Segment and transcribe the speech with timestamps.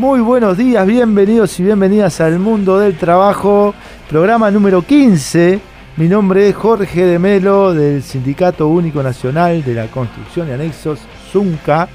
[0.00, 3.74] Muy buenos días, bienvenidos y bienvenidas al mundo del trabajo,
[4.08, 5.60] programa número 15.
[5.98, 11.00] Mi nombre es Jorge de Melo del Sindicato Único Nacional de la Construcción y Anexos,
[11.30, 11.90] ZUNCA,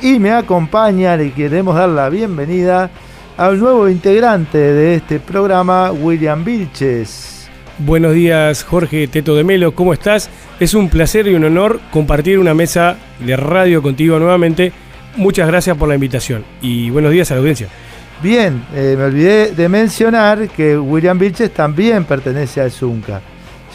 [0.00, 2.88] y me acompaña, le queremos dar la bienvenida
[3.36, 7.50] al nuevo integrante de este programa, William Vilches.
[7.76, 10.30] Buenos días, Jorge Teto de Melo, ¿cómo estás?
[10.60, 14.72] Es un placer y un honor compartir una mesa de radio contigo nuevamente.
[15.16, 17.68] Muchas gracias por la invitación y buenos días a la audiencia.
[18.22, 23.20] Bien, eh, me olvidé de mencionar que William Vilches también pertenece al ZUNCA.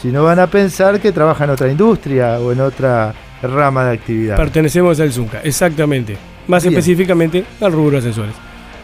[0.00, 3.94] Si no van a pensar que trabaja en otra industria o en otra rama de
[3.94, 4.36] actividad.
[4.36, 6.16] Pertenecemos al Zunca, exactamente.
[6.46, 6.74] Más Bien.
[6.74, 8.34] específicamente al rubro ascensores.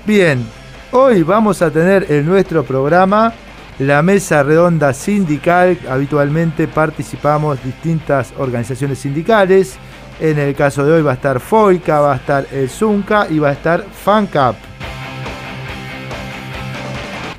[0.06, 0.44] Bien,
[0.90, 3.32] hoy vamos a tener en nuestro programa
[3.78, 5.78] la mesa redonda sindical.
[5.88, 9.76] Habitualmente participamos distintas organizaciones sindicales.
[10.22, 13.40] En el caso de hoy va a estar FOICA, va a estar el ZUNCA y
[13.40, 14.54] va a estar FANCAP.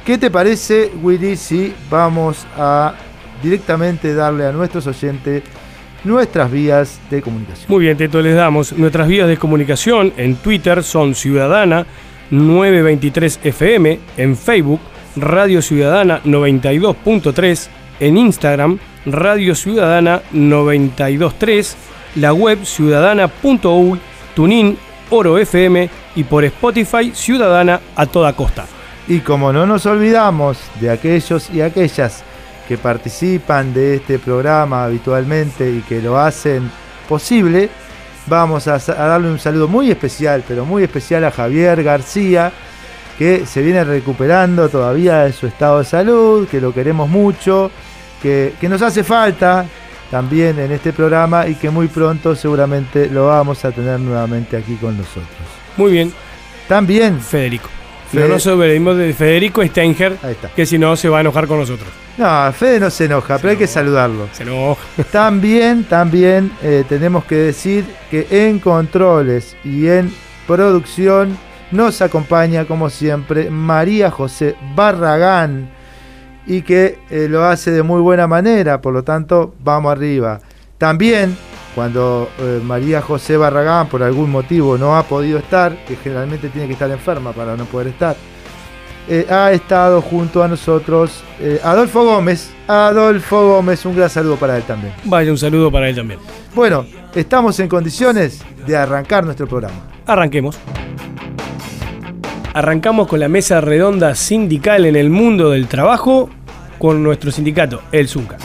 [0.06, 2.94] ¿Qué te parece, Willy, si vamos a
[3.42, 5.44] directamente darle a nuestros oyentes
[6.04, 7.68] nuestras vías de comunicación?
[7.70, 8.74] Muy bien, Teto, les damos.
[8.74, 11.86] Nuestras vías de comunicación en Twitter son Ciudadana
[12.32, 14.82] 923 FM, en Facebook
[15.16, 17.68] Radio Ciudadana 92.3,
[18.02, 21.78] en Instagram Radio Ciudadana 923,
[22.16, 24.00] la web ciudadana.uy,
[24.36, 24.78] Tunin,
[25.10, 28.66] Oro FM y por Spotify Ciudadana a toda costa.
[29.08, 32.24] Y como no nos olvidamos de aquellos y aquellas
[32.68, 36.72] que participan de este programa habitualmente y que lo hacen
[37.10, 37.70] posible,
[38.28, 42.52] vamos a, darle un saludo muy especial, pero muy especial a Javier García,
[43.18, 47.70] que se viene recuperando todavía de su estado de salud, que lo queremos mucho,
[48.22, 49.66] que nos hace falta
[50.14, 54.76] también en este programa y que muy pronto seguramente lo vamos a tener nuevamente aquí
[54.76, 55.26] con nosotros.
[55.76, 56.14] Muy bien,
[56.68, 57.68] También, Federico.
[58.12, 60.50] Fede- No nos olvidemos de Federico está.
[60.56, 61.90] que si no se va a enojar con nosotros.
[62.16, 64.28] No, Fede no se enoja, pero hay que saludarlo.
[64.34, 64.80] Se enoja.
[65.12, 70.14] También, también eh, tenemos que decir que en controles y en
[70.46, 71.36] producción
[71.72, 75.70] nos acompaña, como siempre, María José Barragán
[76.46, 80.40] y que eh, lo hace de muy buena manera, por lo tanto, vamos arriba.
[80.78, 81.38] También,
[81.76, 86.68] cuando eh, María José Barragán por algún motivo no ha podido estar, que generalmente tiene
[86.68, 88.16] que estar enferma para no poder estar,
[89.08, 91.24] eh, ha estado junto a nosotros
[91.64, 92.52] Adolfo Gómez.
[92.68, 94.94] Adolfo Gómez, un gran saludo para él también.
[95.04, 96.20] Vaya un saludo para él también.
[96.56, 99.76] Bueno, estamos en condiciones de arrancar nuestro programa.
[100.06, 100.58] Arranquemos.
[102.54, 106.30] Arrancamos con la mesa redonda sindical en el mundo del trabajo
[106.78, 108.38] con nuestro sindicato, el ZUNCA.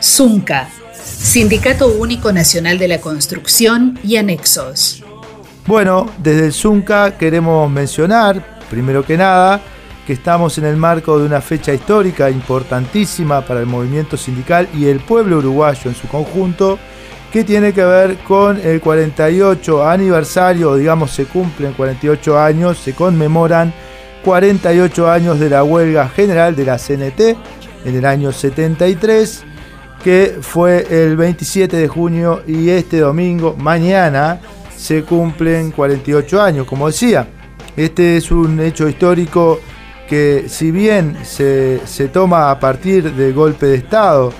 [0.00, 5.04] ZUNCA, Sindicato Único Nacional de la Construcción y Anexos.
[5.64, 9.60] Bueno, desde el ZUNCA queremos mencionar, primero que nada,
[10.04, 14.86] que estamos en el marco de una fecha histórica importantísima para el movimiento sindical y
[14.86, 16.80] el pueblo uruguayo en su conjunto,
[17.32, 23.72] que tiene que ver con el 48 aniversario, digamos se cumplen 48 años, se conmemoran
[24.22, 27.20] 48 años de la huelga general de la CNT
[27.86, 29.44] en el año 73,
[30.04, 34.38] que fue el 27 de junio y este domingo, mañana,
[34.76, 37.26] se cumplen 48 años, como decía.
[37.74, 39.58] Este es un hecho histórico
[40.06, 44.34] que si bien se, se toma a partir del golpe de Estado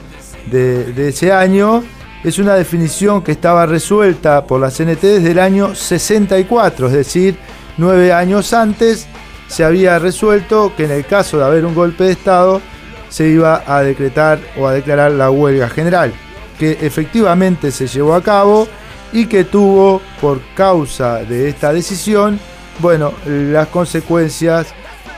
[0.50, 1.82] de ese año,
[2.24, 7.36] es una definición que estaba resuelta por la CNT desde el año 64, es decir,
[7.78, 9.06] nueve años antes
[9.48, 12.60] se había resuelto que en el caso de haber un golpe de Estado
[13.08, 16.12] se iba a decretar o a declarar la huelga general,
[16.58, 18.68] que efectivamente se llevó a cabo
[19.12, 22.40] y que tuvo por causa de esta decisión
[22.78, 24.68] bueno, las consecuencias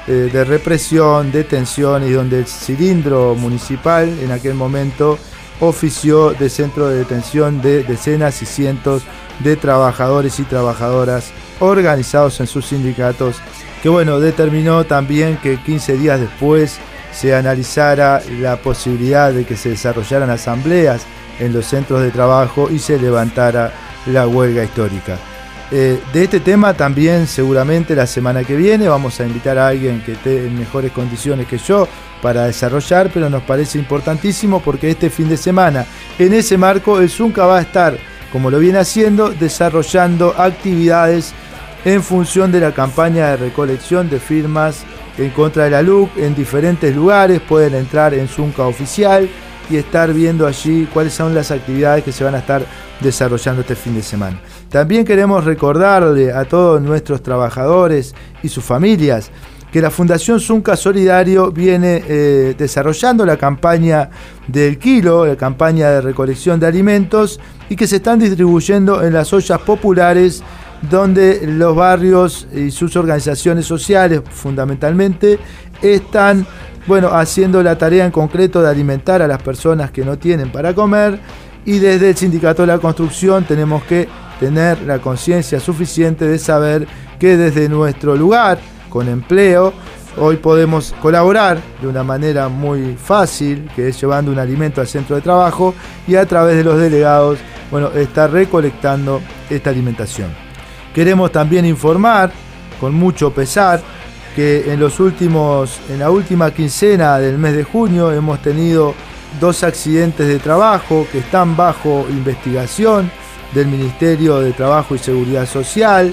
[0.06, 5.18] eh, de represión, de tensión y donde el cilindro municipal en aquel momento
[5.60, 9.02] ofició de centro de detención de decenas y cientos
[9.40, 13.36] de trabajadores y trabajadoras organizados en sus sindicatos,
[13.82, 16.78] que bueno, determinó también que 15 días después
[17.12, 21.06] se analizara la posibilidad de que se desarrollaran asambleas
[21.38, 23.72] en los centros de trabajo y se levantara
[24.06, 25.18] la huelga histórica.
[25.70, 30.02] Eh, de este tema también seguramente la semana que viene vamos a invitar a alguien
[30.02, 31.88] que esté en mejores condiciones que yo
[32.20, 35.86] para desarrollar, pero nos parece importantísimo porque este fin de semana
[36.18, 37.96] en ese marco el Zunca va a estar,
[38.30, 41.32] como lo viene haciendo, desarrollando actividades
[41.84, 44.84] en función de la campaña de recolección de firmas
[45.18, 49.28] en contra de la LUC en diferentes lugares, pueden entrar en Zunca oficial
[49.70, 52.64] y estar viendo allí cuáles son las actividades que se van a estar
[53.00, 54.38] desarrollando este fin de semana.
[54.74, 58.12] También queremos recordarle a todos nuestros trabajadores
[58.42, 59.30] y sus familias
[59.70, 64.10] que la Fundación Zunca Solidario viene eh, desarrollando la campaña
[64.48, 67.38] del kilo, la campaña de recolección de alimentos
[67.68, 70.42] y que se están distribuyendo en las ollas populares
[70.90, 75.38] donde los barrios y sus organizaciones sociales fundamentalmente
[75.82, 76.44] están
[76.88, 80.74] bueno, haciendo la tarea en concreto de alimentar a las personas que no tienen para
[80.74, 81.20] comer.
[81.64, 84.08] Y desde el Sindicato de la Construcción tenemos que
[84.40, 86.86] tener la conciencia suficiente de saber
[87.18, 88.58] que desde nuestro lugar,
[88.88, 89.72] con empleo,
[90.18, 95.16] hoy podemos colaborar de una manera muy fácil, que es llevando un alimento al centro
[95.16, 95.74] de trabajo
[96.06, 97.38] y a través de los delegados,
[97.70, 99.20] bueno, estar recolectando
[99.50, 100.30] esta alimentación.
[100.94, 102.32] Queremos también informar,
[102.80, 103.82] con mucho pesar,
[104.36, 108.94] que en los últimos, en la última quincena del mes de junio hemos tenido
[109.40, 113.10] dos accidentes de trabajo que están bajo investigación
[113.54, 116.12] del Ministerio de Trabajo y Seguridad Social,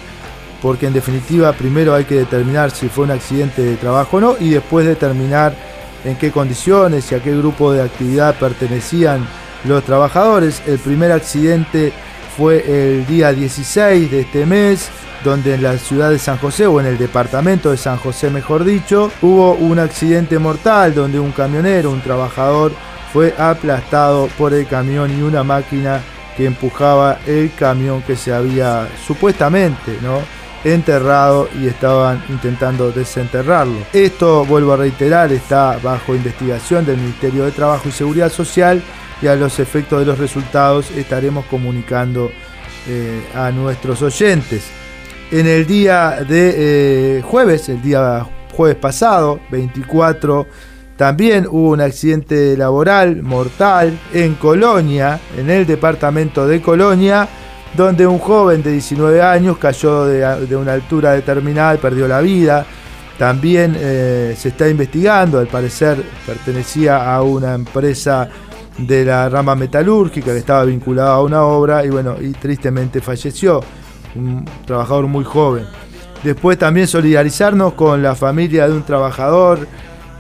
[0.62, 4.36] porque en definitiva primero hay que determinar si fue un accidente de trabajo o no
[4.40, 5.54] y después determinar
[6.06, 9.28] en qué condiciones y a qué grupo de actividad pertenecían
[9.66, 10.62] los trabajadores.
[10.68, 11.92] El primer accidente
[12.38, 14.90] fue el día 16 de este mes
[15.24, 18.64] donde en la ciudad de San José, o en el departamento de San José mejor
[18.64, 22.72] dicho, hubo un accidente mortal donde un camionero, un trabajador,
[23.14, 26.02] fue aplastado por el camión y una máquina
[26.36, 30.20] que empujaba el camión que se había supuestamente ¿no?
[30.64, 33.80] enterrado y estaban intentando desenterrarlo.
[33.94, 38.82] Esto, vuelvo a reiterar, está bajo investigación del Ministerio de Trabajo y Seguridad Social
[39.22, 42.32] y a los efectos de los resultados estaremos comunicando
[42.88, 44.72] eh, a nuestros oyentes
[45.32, 50.46] en el día de eh, jueves, el día jueves pasado, 24,
[51.02, 57.28] también hubo un accidente laboral mortal en Colonia, en el departamento de Colonia,
[57.76, 62.68] donde un joven de 19 años cayó de, una altura determinada y perdió la vida.
[63.18, 68.30] También eh, se está investigando, al parecer pertenecía a una empresa
[68.78, 73.60] de la rama metalúrgica que estaba vinculada a una obra y bueno, y tristemente falleció
[74.14, 75.66] un trabajador muy joven.
[76.22, 79.68] Después también solidarizarnos con la familia de un trabajador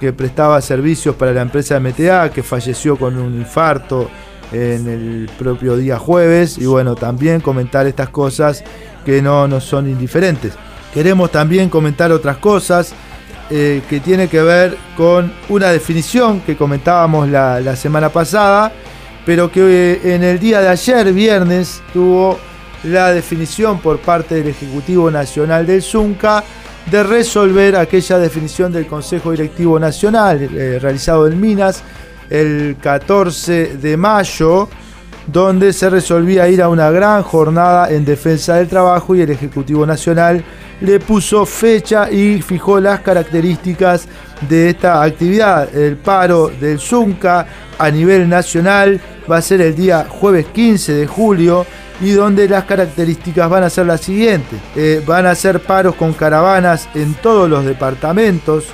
[0.02, 4.10] que prestaba servicios para la empresa MTA, que falleció con un infarto
[4.52, 6.58] en el propio día jueves.
[6.58, 8.64] Y bueno, también comentar estas cosas
[9.06, 10.54] que no nos son indiferentes.
[10.92, 12.96] Queremos también comentar otras cosas
[13.52, 18.72] eh, que tiene que ver con una definición que comentábamos la, la semana pasada,
[19.24, 22.40] pero que eh, en el día de ayer, viernes, tuvo
[22.86, 26.44] la definición por parte del Ejecutivo Nacional del Zunca
[26.90, 31.84] de resolver aquella definición del Consejo Directivo Nacional eh, realizado en Minas
[32.30, 34.70] el 14 de mayo,
[35.28, 39.86] donde se resolvía ir a una gran jornada en defensa del trabajo y el Ejecutivo
[39.86, 40.44] Nacional
[40.80, 44.08] le puso fecha y fijó las características
[44.50, 45.74] de esta actividad.
[45.76, 47.46] El paro del Zunca
[47.78, 51.66] a nivel nacional va a ser el día jueves 15 de julio
[52.02, 54.60] y donde las características van a ser las siguientes.
[54.76, 58.66] Eh, van a ser paros con caravanas en todos los departamentos,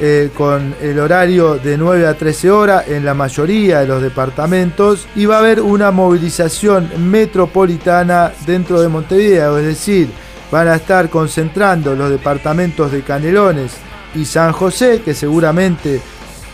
[0.00, 5.06] eh, con el horario de 9 a 13 horas en la mayoría de los departamentos
[5.14, 10.08] y va a haber una movilización metropolitana dentro de Montevideo, es decir,
[10.50, 13.72] van a estar concentrando los departamentos de Canelones
[14.16, 16.00] y San José, que seguramente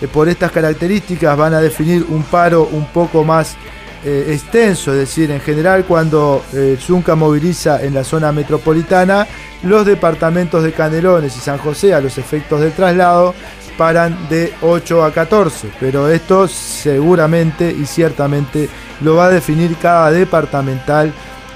[0.00, 3.56] eh, por estas características van a definir un paro un poco más
[4.04, 9.26] eh, extenso, es decir, en general cuando eh, Zunca moviliza en la zona metropolitana,
[9.62, 13.34] los departamentos de Canelones y San José a los efectos del traslado
[13.76, 18.68] paran de 8 a 14, pero esto seguramente y ciertamente
[19.00, 21.12] lo va a definir cada departamental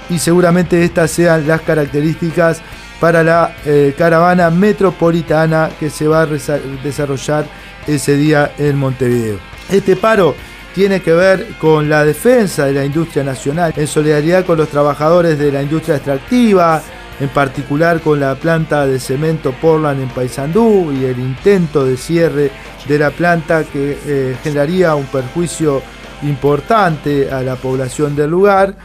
[0.09, 2.61] y seguramente estas sean las características
[2.99, 7.45] para la eh, caravana metropolitana que se va a desarrollar
[7.87, 9.37] ese día en Montevideo.
[9.69, 10.35] Este paro
[10.75, 15.39] tiene que ver con la defensa de la industria nacional, en solidaridad con los trabajadores
[15.39, 16.81] de la industria extractiva,
[17.21, 22.51] en particular con la planta de cemento Portland en Paysandú y el intento de cierre
[22.89, 25.81] de la planta que eh, generaría un perjuicio
[26.23, 28.75] importante a la población del lugar.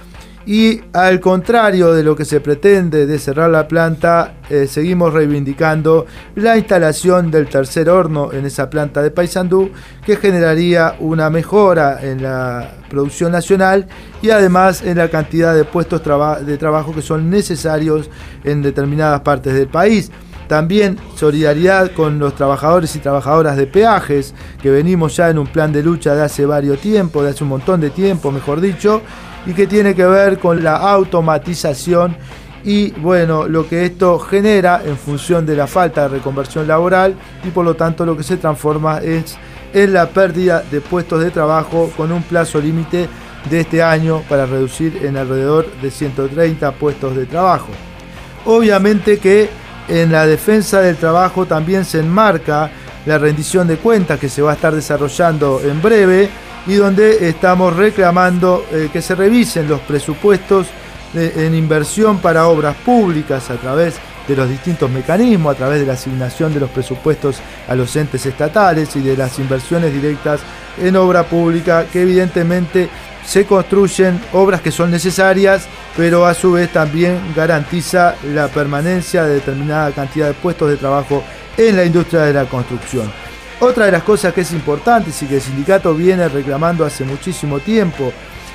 [0.50, 6.06] Y al contrario de lo que se pretende de cerrar la planta, eh, seguimos reivindicando
[6.34, 9.70] la instalación del tercer horno en esa planta de Paysandú,
[10.04, 13.86] que generaría una mejora en la producción nacional
[14.22, 16.02] y además en la cantidad de puestos
[16.44, 18.10] de trabajo que son necesarios
[18.42, 20.10] en determinadas partes del país.
[20.48, 25.72] También solidaridad con los trabajadores y trabajadoras de peajes, que venimos ya en un plan
[25.72, 29.00] de lucha de hace varios tiempos, de hace un montón de tiempo, mejor dicho,
[29.46, 32.16] y que tiene que ver con la automatización
[32.62, 37.48] y bueno, lo que esto genera en función de la falta de reconversión laboral y
[37.48, 39.36] por lo tanto lo que se transforma es
[39.72, 43.08] en la pérdida de puestos de trabajo con un plazo límite
[43.48, 47.68] de este año para reducir en alrededor de 130 puestos de trabajo.
[48.44, 49.48] Obviamente que
[49.88, 52.70] en la defensa del trabajo también se enmarca
[53.06, 56.28] la rendición de cuentas que se va a estar desarrollando en breve
[56.66, 60.66] y donde estamos reclamando eh, que se revisen los presupuestos
[61.12, 63.96] en inversión para obras públicas a través
[64.28, 68.24] de los distintos mecanismos, a través de la asignación de los presupuestos a los entes
[68.26, 70.40] estatales y de las inversiones directas
[70.80, 72.88] en obra pública, que evidentemente
[73.26, 79.34] se construyen obras que son necesarias, pero a su vez también garantiza la permanencia de
[79.34, 81.22] determinada cantidad de puestos de trabajo
[81.56, 83.10] en la industria de la construcción.
[83.60, 87.60] Otra de las cosas que es importante y que el sindicato viene reclamando hace muchísimo
[87.60, 88.10] tiempo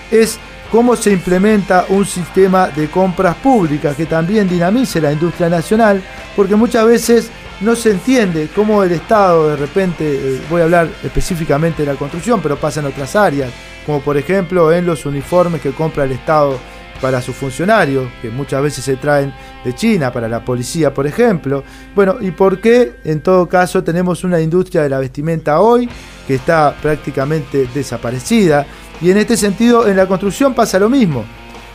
[0.10, 0.40] es
[0.72, 6.02] cómo se implementa un sistema de compras públicas que también dinamice la industria nacional,
[6.36, 7.30] porque muchas veces
[7.62, 12.00] no se entiende cómo el Estado de repente, eh, voy a hablar específicamente de la
[12.00, 13.52] construcción, pero pasa en otras áreas,
[13.86, 16.58] como por ejemplo en los uniformes que compra el Estado
[17.02, 19.34] para sus funcionarios, que muchas veces se traen
[19.64, 21.64] de China, para la policía, por ejemplo.
[21.94, 25.90] Bueno, ¿y por qué en todo caso tenemos una industria de la vestimenta hoy
[26.28, 28.66] que está prácticamente desaparecida?
[29.02, 31.26] Y en este sentido, en la construcción pasa lo mismo.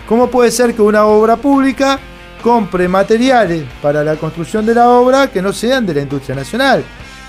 [0.09, 1.99] ¿Cómo puede ser que una obra pública
[2.43, 6.83] compre materiales para la construcción de la obra que no sean de la industria nacional?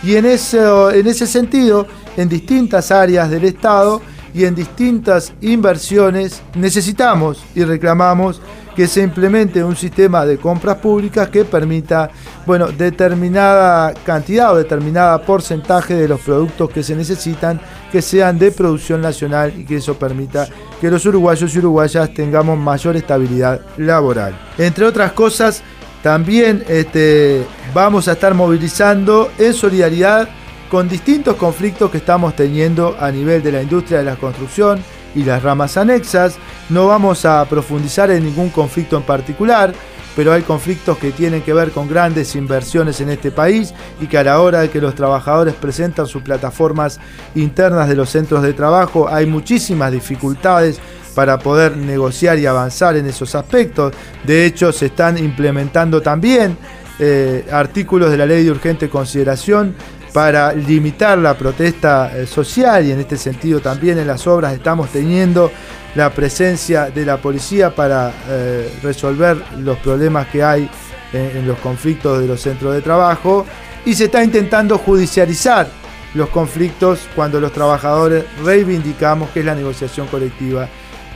[0.04, 0.60] Y en ese,
[0.94, 1.86] en ese sentido,
[2.18, 4.02] en distintas áreas del Estado,
[4.34, 8.42] y en distintas inversiones necesitamos y reclamamos
[8.76, 12.10] que se implemente un sistema de compras públicas que permita,
[12.46, 17.60] bueno, determinada cantidad o determinada porcentaje de los productos que se necesitan
[17.92, 20.48] que sean de producción nacional y que eso permita
[20.80, 24.40] que los uruguayos y uruguayas tengamos mayor estabilidad laboral.
[24.58, 25.62] Entre otras cosas,
[26.02, 30.30] también este, vamos a estar movilizando en solidaridad
[30.72, 34.82] con distintos conflictos que estamos teniendo a nivel de la industria de la construcción
[35.14, 36.38] y las ramas anexas.
[36.70, 39.74] No vamos a profundizar en ningún conflicto en particular,
[40.16, 44.18] pero hay conflictos que tienen que ver con grandes inversiones en este país y que
[44.18, 47.02] a la hora de que los trabajadores presentan sus plataformas
[47.36, 50.80] internas de los centros de trabajo hay muchísimas dificultades
[51.14, 53.94] para poder negociar y avanzar en esos aspectos.
[54.24, 56.58] De hecho, se están implementando también
[56.98, 59.76] eh, artículos de la ley de urgente consideración
[60.14, 64.90] para limitar la protesta eh, social y en este sentido también en las obras estamos
[64.90, 65.52] teniendo
[65.96, 70.70] la presencia de la policía para eh, resolver los problemas que hay
[71.14, 73.46] en, los conflictos de los centros de trabajo
[73.86, 75.68] y se está intentando judicializar
[76.14, 80.68] los conflictos cuando los trabajadores reivindicamos que es la negociación colectiva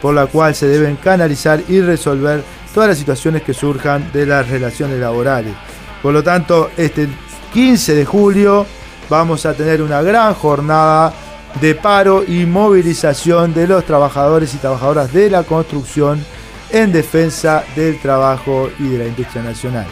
[0.02, 4.50] por la cual se deben canalizar y resolver todas las situaciones que surjan de las
[4.50, 5.54] relaciones laborales.
[6.02, 7.08] Por lo tanto, este
[7.54, 8.66] 15 de julio
[9.10, 11.14] vamos a tener una gran jornada
[11.62, 16.24] de paro y movilización de los trabajadores y trabajadoras de la construcción
[16.72, 19.86] en defensa del trabajo y de la industria nacional.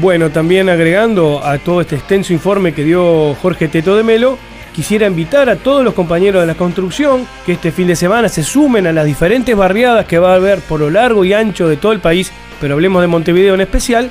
[0.00, 4.38] Bueno, también agregando a todo este extenso informe que dio Jorge Teto de Melo,
[4.74, 8.42] quisiera invitar a todos los compañeros de la construcción que este fin de semana se
[8.42, 11.76] sumen a las diferentes barriadas que va a haber por lo largo y ancho de
[11.76, 14.10] todo el país, pero hablemos de Montevideo en especial,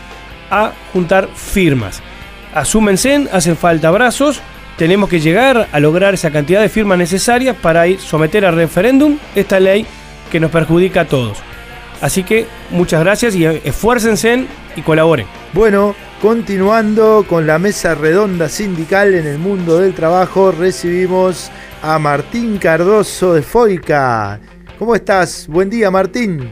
[0.50, 2.01] a juntar firmas
[2.56, 4.42] asúmense, hacen falta brazos,
[4.78, 9.18] tenemos que llegar a lograr esa cantidad de firmas necesarias para ir someter a referéndum
[9.36, 9.86] esta ley
[10.32, 11.38] que nos perjudica a todos.
[12.02, 14.46] Así que muchas gracias y esfuércense
[14.76, 15.28] y colaboren.
[15.54, 22.58] Bueno, continuando con la mesa redonda sindical en el mundo del trabajo, recibimos a Martín
[22.58, 24.40] Cardoso de Foica.
[24.78, 25.48] ¿Cómo estás?
[25.48, 26.50] Buen día, Martín.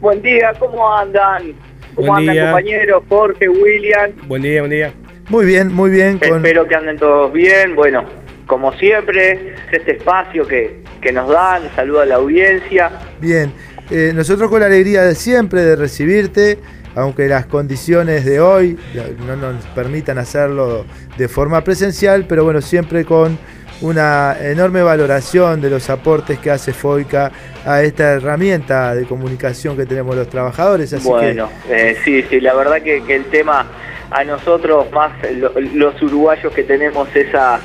[0.00, 1.52] Buen día, ¿cómo andan?
[1.94, 2.44] ¿Cómo Buen andan día.
[2.46, 3.02] compañeros?
[3.06, 4.12] Jorge, William.
[4.26, 4.94] Buen día, buen día.
[5.30, 6.18] Muy bien, muy bien.
[6.18, 6.38] Con...
[6.38, 7.76] Espero que anden todos bien.
[7.76, 8.04] Bueno,
[8.46, 12.90] como siempre, este espacio que, que nos dan, saludo a la audiencia.
[13.20, 13.52] Bien,
[13.92, 16.58] eh, nosotros con la alegría de siempre de recibirte,
[16.96, 18.76] aunque las condiciones de hoy
[19.24, 20.84] no nos permitan hacerlo
[21.16, 23.38] de forma presencial, pero bueno, siempre con
[23.82, 27.30] una enorme valoración de los aportes que hace FOICA
[27.64, 30.92] a esta herramienta de comunicación que tenemos los trabajadores.
[30.92, 33.66] Así bueno, eh, sí, sí, la verdad que, que el tema
[34.10, 37.60] a nosotros, más lo- los uruguayos que tenemos esas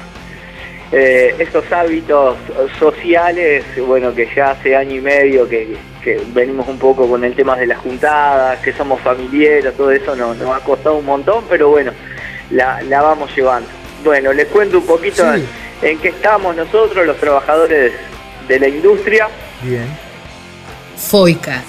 [0.92, 2.38] eh, esos hábitos
[2.80, 7.34] sociales, bueno, que ya hace año y medio que, que venimos un poco con el
[7.36, 11.44] tema de las juntadas, que somos familiares, todo eso nos, nos ha costado un montón,
[11.50, 11.92] pero bueno,
[12.52, 13.68] la, la vamos llevando.
[14.04, 15.44] Bueno, les cuento un poquito Sí.
[15.82, 17.94] En, qué estamos nosotros, los trabajadores
[18.48, 19.28] de la industria.
[19.62, 19.88] bien,
[20.98, 21.64] FOICA,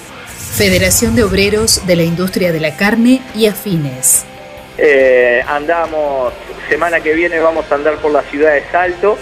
[0.55, 4.25] Federación de Obreros de la Industria de la Carne y Afines.
[4.77, 6.33] Eh, andamos,
[6.69, 9.17] semana que viene vamos a andar por la ciudad de Salto.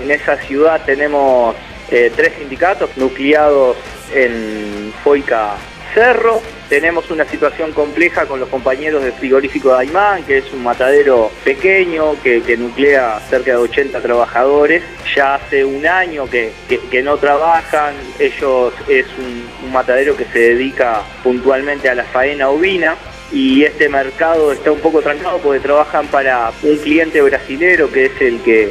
[0.00, 1.54] En esa ciudad tenemos
[1.90, 3.76] eh, tres sindicatos nucleados
[4.14, 5.56] en Foica
[5.96, 6.42] Cerro.
[6.68, 11.30] Tenemos una situación compleja con los compañeros del frigorífico de Aymán, que es un matadero
[11.42, 14.82] pequeño que, nuclea cerca de 80 trabajadores.
[15.16, 17.94] Ya hace un año que, que- no trabajan.
[18.18, 22.94] Ellos es un, matadero que se dedica puntualmente a la faena ovina
[23.32, 28.20] y este mercado está un poco trancado porque trabajan para un cliente brasilero que es
[28.20, 28.70] el que,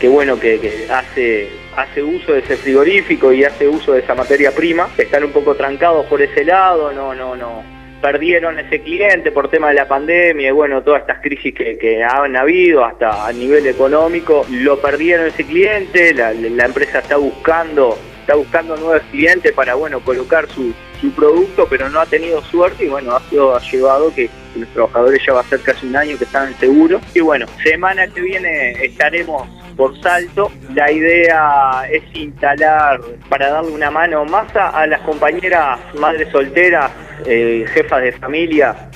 [0.00, 4.52] que bueno, que hace, hace uso de ese frigorífico y hace uso de esa materia
[4.52, 4.88] prima.
[4.96, 7.62] Están un poco trancados por ese lado, no, no, no.
[8.00, 12.02] Perdieron ese cliente por tema de la pandemia y bueno, todas estas crisis que, que
[12.02, 17.96] han habido hasta a nivel económico, lo perdieron ese cliente, la, la empresa está buscando
[18.22, 22.84] está buscando nuevos clientes para bueno colocar su, su producto, pero no ha tenido suerte
[22.84, 26.16] y bueno, ha sido llevado que los trabajadores ya va a ser casi un año
[26.16, 27.00] que están en seguro.
[27.12, 30.50] Y bueno, semana que viene estaremos por salto.
[30.74, 36.90] La idea es instalar para darle una mano más a, a las compañeras madres solteras,
[37.26, 38.88] eh, jefas de familia,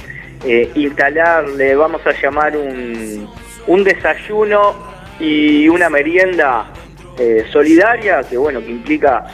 [0.44, 3.28] eh, instalar, le vamos a llamar un,
[3.66, 4.76] un desayuno
[5.18, 6.66] y una merienda
[7.18, 9.24] eh, solidaria, que bueno, que implica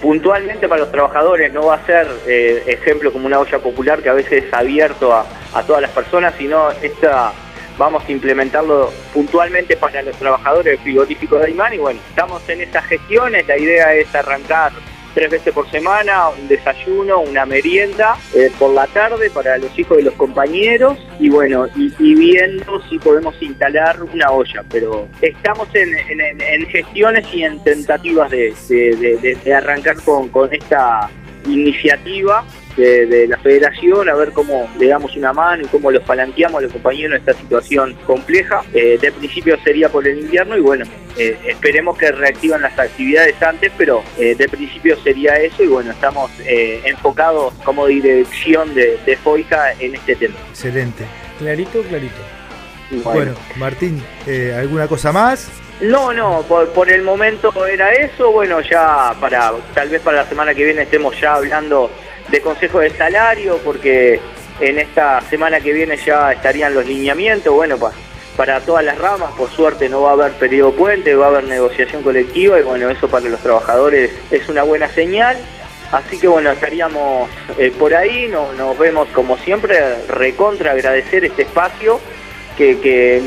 [0.00, 4.08] puntualmente para los trabajadores, no va a ser eh, ejemplo como una olla popular que
[4.08, 5.26] a veces es abierto a,
[5.66, 7.32] todas las personas, sino esta
[7.76, 12.60] vamos a implementarlo puntualmente para los trabajadores del frigorífico de Aymán y bueno, estamos en
[12.60, 14.72] esas gestiones, la idea es arrancar
[15.14, 19.96] tres veces por semana, un desayuno, una merienda eh, por la tarde para los hijos
[19.96, 20.98] de los compañeros.
[21.18, 27.42] Y bueno, y, viendo si podemos instalar una olla, pero estamos en, en- gestiones y
[27.42, 31.10] en tentativas de- de- de arrancar con, con esta
[31.46, 32.44] iniciativa
[32.78, 36.60] de, de la federación, a ver cómo le damos una mano y cómo los palanqueamos
[36.60, 38.62] a los compañeros en esta situación compleja.
[38.72, 40.86] Eh, de principio sería por el invierno y bueno,
[41.18, 45.90] eh, esperemos que reactivan las actividades antes, pero eh, de principio sería eso y bueno,
[45.90, 50.36] estamos eh, enfocados como dirección de, de FOICA en este tema.
[50.50, 51.04] excelente.
[51.38, 52.16] Clarito, clarito.
[52.90, 55.48] Y Bueno, Martín, eh, ¿alguna cosa más?
[55.80, 58.32] No, no, por, por el momento era eso.
[58.32, 61.90] Bueno, ya para tal vez para la semana que viene estemos ya hablando
[62.30, 64.20] de consejo de salario, porque
[64.60, 67.52] en esta semana que viene ya estarían los lineamientos.
[67.54, 67.92] Bueno, pa-
[68.36, 71.44] para todas las ramas, por suerte no va a haber periodo puente, va a haber
[71.44, 75.36] negociación colectiva y bueno, eso para los trabajadores es una buena señal.
[75.90, 81.42] Así que bueno, estaríamos eh, por ahí, no- nos vemos como siempre, recontra agradecer este
[81.42, 81.98] espacio
[82.56, 83.22] que, que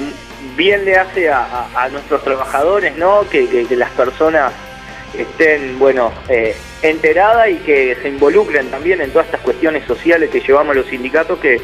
[0.56, 3.28] bien le hace a, a- nuestros trabajadores, ¿no?
[3.30, 4.54] Que- que las personas
[5.18, 10.40] estén, bueno, eh, enteradas y que se involucren también en todas estas cuestiones sociales que
[10.40, 11.60] llevamos los sindicatos que,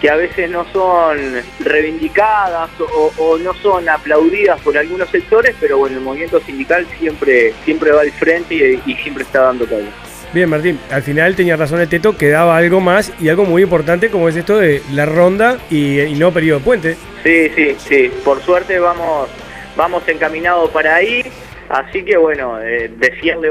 [0.00, 1.18] que a veces no son
[1.60, 7.52] reivindicadas o, o no son aplaudidas por algunos sectores, pero bueno, el movimiento sindical siempre,
[7.64, 9.90] siempre va al frente y, y siempre está dando cabida.
[10.32, 14.10] Bien, Martín, al final tenía razón el Teto, quedaba algo más y algo muy importante
[14.10, 16.96] como es esto de la ronda y, y no periodo puente.
[17.24, 18.12] Sí, sí, sí.
[18.24, 19.28] Por suerte vamos,
[19.76, 21.24] vamos encaminados para ahí.
[21.70, 22.90] Así que bueno, eh,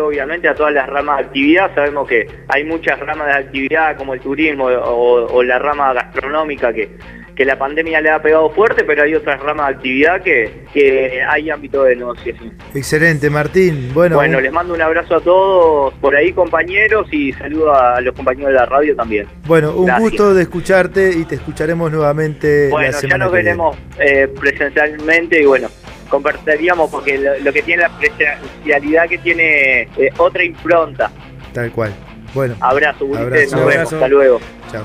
[0.01, 4.13] obviamente a todas las ramas de actividad, sabemos que hay muchas ramas de actividad como
[4.13, 6.97] el turismo o, o la rama gastronómica que,
[7.33, 11.21] que la pandemia le ha pegado fuerte, pero hay otras ramas de actividad que, que
[11.21, 12.53] hay ámbito de negociación.
[12.75, 13.91] Excelente, Martín.
[13.93, 18.13] Bueno, Bueno, les mando un abrazo a todos por ahí compañeros y saludo a los
[18.13, 19.27] compañeros de la radio también.
[19.47, 20.09] bueno, un gracias.
[20.09, 23.49] gusto de escucharte y te escucharemos nuevamente la Bueno, ya semana nos que viene.
[23.51, 25.69] veremos eh, presencialmente y bueno,
[26.09, 31.11] conversaríamos porque lo, lo que tiene la presencialidad que tiene eh, otra impronta.
[31.53, 31.93] Tal cual.
[32.33, 33.55] Bueno, Abrazo, Ulises, Abrazo.
[33.55, 34.39] nos vemos, hasta luego.
[34.71, 34.83] chao.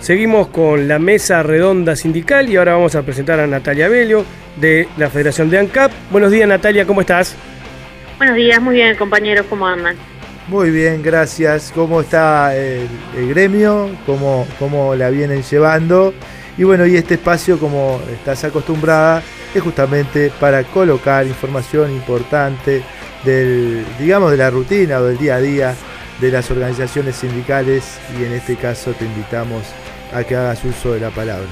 [0.00, 4.24] Seguimos con la mesa redonda sindical y ahora vamos a presentar a Natalia Bello
[4.56, 5.90] de la Federación de ANCAP.
[6.10, 7.34] Buenos días Natalia, ¿cómo estás?
[8.18, 9.96] Buenos días, muy bien compañeros, ¿cómo andan?
[10.46, 11.72] Muy bien, gracias.
[11.74, 12.86] ¿Cómo está el,
[13.30, 13.88] gremio?
[14.04, 16.12] ¿Cómo, ¿Cómo la vienen llevando?
[16.56, 19.22] Y bueno, y este espacio, como estás acostumbrada,
[19.54, 22.82] es justamente para colocar información importante
[23.24, 25.74] del, digamos, de la rutina o del día a día
[26.20, 29.62] de las organizaciones sindicales y en este caso te invitamos
[30.12, 31.48] a que hagas uso de la palabra.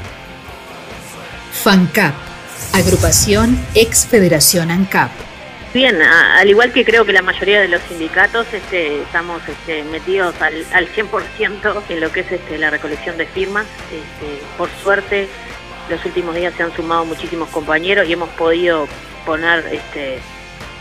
[1.53, 2.15] FANCAP,
[2.73, 5.32] agrupación ex Federación ANCAP.
[5.75, 10.35] Bien, al igual que creo que la mayoría de los sindicatos este, estamos este, metidos
[10.43, 13.65] al, al 100% en lo que es este, la recolección de firmas.
[13.91, 15.29] Este, por suerte,
[15.89, 18.87] los últimos días se han sumado muchísimos compañeros y hemos podido
[19.25, 20.19] poner este,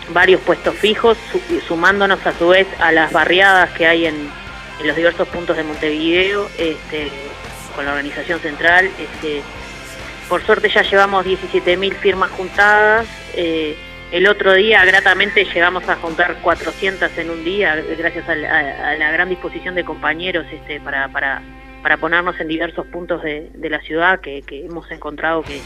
[0.10, 1.18] varios puestos fijos,
[1.66, 4.30] sumándonos a su vez a las barriadas que hay en,
[4.84, 7.12] los diversos puntos de Montevideo, este,
[7.76, 8.90] con la organización central.
[9.00, 9.44] Este,
[10.28, 13.06] por suerte ya llevamos 17.000 firmas juntadas.
[13.36, 13.78] Eh,
[14.12, 19.30] el otro día, gratamente, llegamos a juntar 400 en un día, gracias a la, gran
[19.30, 21.42] disposición de compañeros este, para, para,
[21.82, 25.62] para ponernos en diversos puntos de, la ciudad que, hemos encontrado que,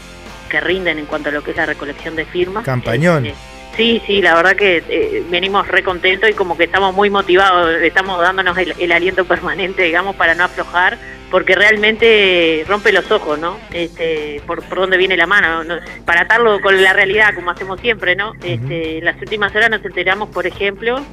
[0.48, 2.64] que, rinden en cuanto a lo que es la recolección de firmas.
[2.64, 3.26] Campañón.
[3.26, 7.10] Este, Sí, sí, la verdad que eh, venimos re contentos y como que estamos muy
[7.10, 10.96] motivados, estamos dándonos el, aliento permanente, digamos, para no aflojar,
[11.30, 13.58] porque realmente rompe los ojos, ¿no?
[13.72, 15.62] Este, por, por dónde viene la mano,
[16.06, 18.32] para atarlo con la realidad, como hacemos siempre, ¿no?
[18.42, 21.04] Este, las últimas horas nos enteramos, por ejemplo,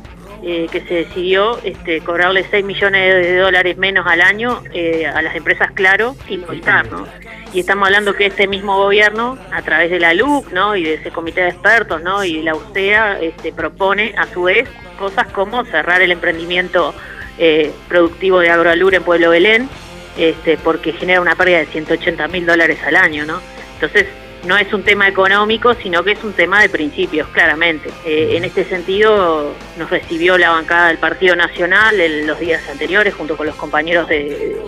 [0.45, 5.21] eh, que se decidió este, cobrarle 6 millones de dólares menos al año eh, a
[5.21, 7.07] las empresas Claro y Movistar, ¿no?
[7.53, 10.75] Y estamos hablando que este mismo gobierno, a través de la LUC, ¿no?
[10.75, 12.25] Y de ese comité de expertos, ¿no?
[12.25, 14.67] Y la UCEA, este, propone a su vez
[14.99, 16.93] cosas como cerrar el emprendimiento
[17.37, 19.69] eh, productivo de Agroalur en Pueblo Belén,
[20.17, 23.39] este, porque genera una pérdida de 180 mil dólares al año, ¿no?
[23.75, 24.07] Entonces,
[24.45, 27.89] no es un tema económico, sino que es un tema de principios, claramente.
[28.05, 33.13] Eh, en este sentido, nos recibió la bancada del Partido Nacional en los días anteriores,
[33.13, 34.61] junto con los compañeros de,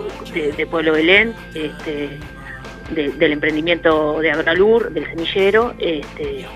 [0.70, 2.18] Pueblo Belén, este,
[2.90, 5.74] del emprendimiento de Abralur, del semillero.
[5.78, 6.46] Este,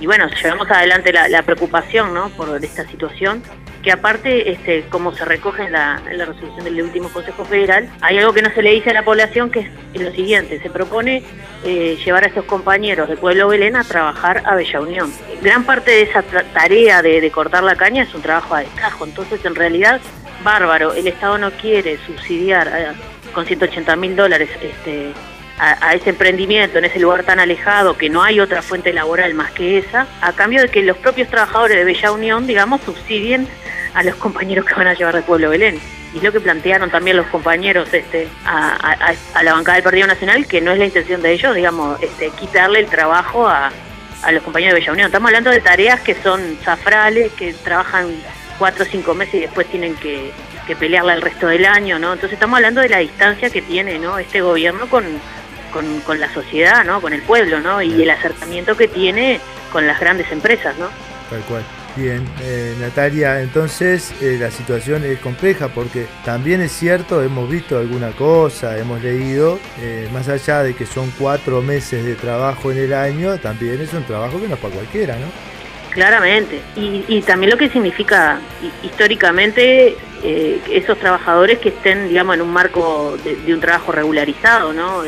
[0.00, 2.30] y bueno, llevamos adelante la, la preocupación ¿no?
[2.30, 3.42] por esta situación
[3.82, 8.32] que aparte, este, como se recoge en la, resolución del último Consejo Federal, hay algo
[8.32, 11.22] que no se le dice a la población que es lo siguiente, se propone
[11.64, 15.12] eh, llevar a estos compañeros de Pueblo Belén a trabajar a Bella Unión.
[15.42, 19.44] Gran parte de esa tarea de, cortar la caña es un trabajo a destajo, entonces
[19.44, 20.00] en realidad,
[20.42, 22.86] bárbaro, el Estado no quiere subsidiar eh,
[23.32, 25.12] con 180 mil dólares este,
[25.58, 29.50] a, ese emprendimiento en ese lugar tan alejado que no hay otra fuente laboral más
[29.50, 33.48] que esa, a cambio de que los propios trabajadores de Bella Unión, digamos, subsidien
[33.94, 35.80] a los compañeros que van a llevar de Pueblo Belén.
[36.14, 40.46] Y es lo que plantearon también los compañeros este, a, la bancada del Partido Nacional,
[40.46, 43.70] que no es la intención de ellos, digamos, este, quitarle el trabajo a,
[44.32, 45.06] los compañeros de Bella Unión.
[45.06, 48.08] Estamos hablando de tareas que son zafrales, que trabajan
[48.58, 50.32] cuatro o cinco meses y después tienen que,
[50.66, 52.14] que pelearla el resto del año, ¿no?
[52.14, 54.18] Entonces estamos hablando de la distancia que tiene, ¿no?
[54.18, 55.04] Este gobierno con,
[55.70, 57.00] con, con la sociedad, ¿no?
[57.00, 57.82] Con el pueblo, ¿no?
[57.82, 59.40] Y el acercamiento que tiene
[59.72, 60.88] con las grandes empresas, ¿no?
[61.30, 61.62] Tal cual.
[61.98, 67.76] Bien, eh, Natalia, entonces eh, la situación es compleja porque también es cierto, hemos visto
[67.76, 72.78] alguna cosa, hemos leído, eh, más allá de que son cuatro meses de trabajo en
[72.78, 75.26] el año, también es un trabajo que no es para cualquiera, ¿no?
[75.90, 78.38] Claramente, y, también lo que significa
[78.84, 79.96] históricamente
[80.70, 85.02] esos trabajadores que estén, digamos, en un marco de, un trabajo regularizado, ¿no?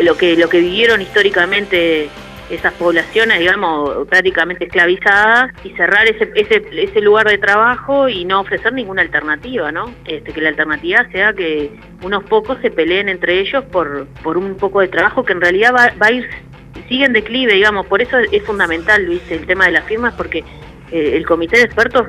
[0.00, 2.08] Lo, que, lo que vivieron históricamente
[2.50, 8.40] esas poblaciones, digamos, prácticamente esclavizadas y cerrar ese, ese, ese lugar de trabajo y no
[8.40, 9.92] ofrecer ninguna alternativa, ¿no?
[10.06, 11.70] Este, que la alternativa sea que
[12.02, 15.74] unos pocos se peleen entre ellos por, por un poco de trabajo que en realidad
[15.74, 16.28] va, va a ir,
[16.88, 20.42] sigue en declive, digamos, por eso es fundamental, Luis, el tema de las firmas, porque
[20.90, 22.06] eh, el comité de expertos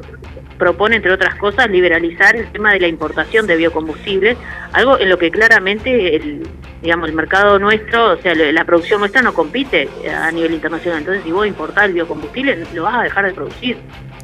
[0.60, 4.38] propone, entre otras cosas, liberalizar el tema de la importación de biocombustibles,
[4.74, 6.45] algo en lo que claramente el,
[6.84, 11.00] digamos, el mercado nuestro, o sea, la producción nuestra no compite a nivel internacional.
[11.00, 13.78] Entonces, si vos importás el biocombustible, lo vas a dejar de producir.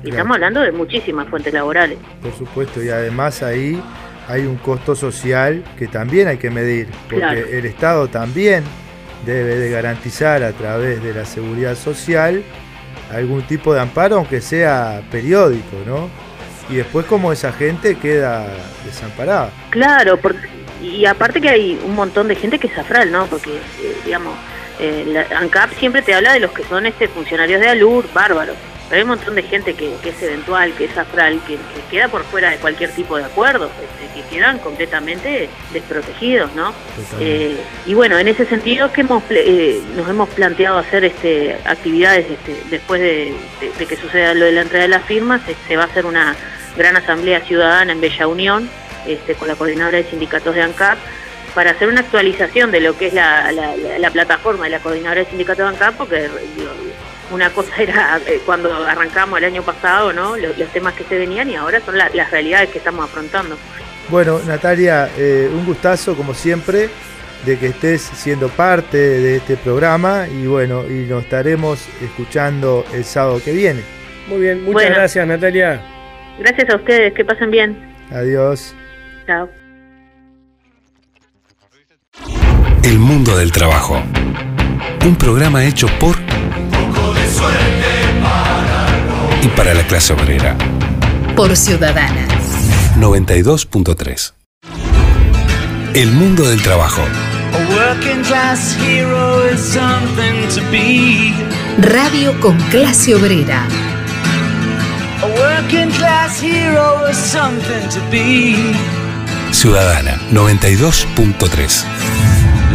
[0.04, 1.98] Y estamos hablando de muchísimas fuentes laborales.
[2.21, 3.82] Por supuesto, y además ahí
[4.28, 8.63] hay un costo social que también hay que medir, porque el Estado también
[9.26, 12.43] debe de garantizar a través de la seguridad social
[13.12, 16.10] algún tipo de amparo, aunque sea periódico, ¿no?
[16.69, 18.47] Y después como esa gente queda
[18.84, 19.51] desamparada.
[19.69, 20.19] Claro,
[20.82, 23.25] y aparte que hay un montón de gente que es afral, ¿no?
[23.28, 24.36] Porque, eh, digamos,
[24.80, 28.56] eh, la ANCAP siempre te habla de los que son este funcionarios de ALUR, bárbaros.
[28.88, 31.58] Pero hay un montón de gente que, es eventual, que es astral, que,
[31.89, 36.71] queda por fuera de cualquier tipo de acuerdo, este, que quedan completamente desprotegidos, ¿no?
[37.19, 41.58] Eh, y bueno, en ese sentido es que hemos, eh, nos hemos planteado hacer este,
[41.65, 43.34] actividades este, después de,
[43.88, 46.36] que suceda lo de la entrega de las firmas, se va a hacer una
[46.78, 48.70] gran asamblea ciudadana en Bella Unión,
[49.08, 50.98] este, con la coordinadora de sindicatos de ANCAP,
[51.54, 55.64] para hacer una actualización de lo que es la, plataforma de la coordinadora de sindicatos
[55.64, 56.30] de ANCAP, porque
[57.32, 60.36] una cosa era eh, cuando arrancamos el año pasado, ¿no?
[60.38, 63.58] Los, temas que se venían y ahora son las realidades que estamos afrontando.
[64.10, 66.90] Bueno, Natalia, eh, un gustazo como siempre
[67.46, 73.04] de que estés siendo parte de este programa y bueno, y nos estaremos escuchando el
[73.04, 73.82] sábado que viene.
[74.28, 75.94] Muy bien, muchas gracias Natalia.
[76.39, 77.78] Gracias a ustedes, que pasen bien.
[78.12, 78.76] Adiós.
[79.26, 79.50] Chao.
[82.84, 84.02] El mundo del trabajo.
[85.06, 86.15] Un programa hecho por
[89.41, 90.58] y para la clase obrera.
[91.36, 92.28] Por Ciudadana.
[92.98, 94.34] 92.3.
[95.93, 97.02] El mundo del trabajo.
[101.80, 103.67] Radio con clase obrera.
[109.52, 111.86] Ciudadana 92.3.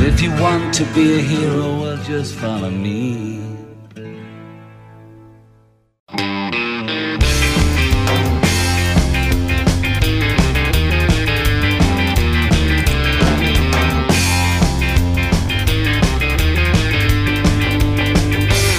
[0.08, 3.38] If you want to be a hero, well, just follow me.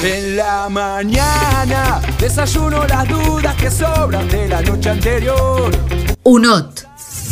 [0.03, 1.80] En la mañana
[2.21, 5.71] desayuno las dudas que sobran de la noche anterior.
[6.23, 6.85] UNOT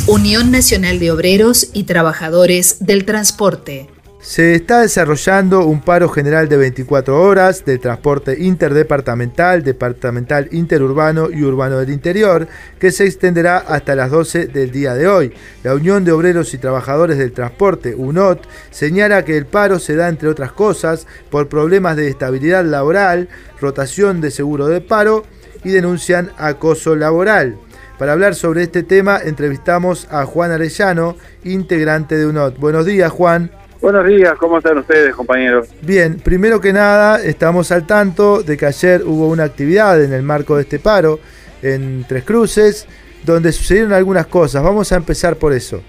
[0.08, 3.88] Unión Nacional de Obreros y Trabajadores del Transporte.
[4.29, 11.43] Se está desarrollando un paro general de 24 horas de transporte interdepartamental, departamental interurbano y
[11.43, 15.33] urbano del interior, que se extenderá hasta las 12 del día de hoy.
[15.63, 20.07] La Unión de Obreros y Trabajadores del Transporte, UNOT, señala que el paro se da,
[20.07, 25.23] entre otras cosas, por problemas de estabilidad laboral, rotación de seguro de paro
[25.63, 27.57] y denuncian acoso laboral.
[27.97, 32.59] Para hablar sobre este tema entrevistamos a Juan Arellano, integrante de UNOT.
[32.59, 33.49] Buenos días, Juan.
[33.81, 35.69] Buenos días, ¿cómo están ustedes, compañeros?
[35.81, 40.21] Bien, primero que nada, estamos al tanto de que ayer hubo una actividad en el
[40.21, 41.21] marco de este paro
[41.61, 42.87] en Tres Cruces,
[43.23, 44.63] donde sucedieron algunas cosas.
[44.63, 45.81] Vamos a empezar por eso.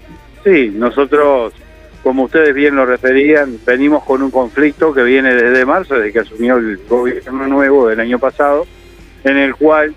[0.45, 1.53] Sí, nosotros,
[2.01, 6.19] como ustedes bien lo referían, venimos con un conflicto que viene desde marzo, desde que
[6.19, 8.65] asumió el gobierno nuevo del año pasado,
[9.25, 9.93] en el cual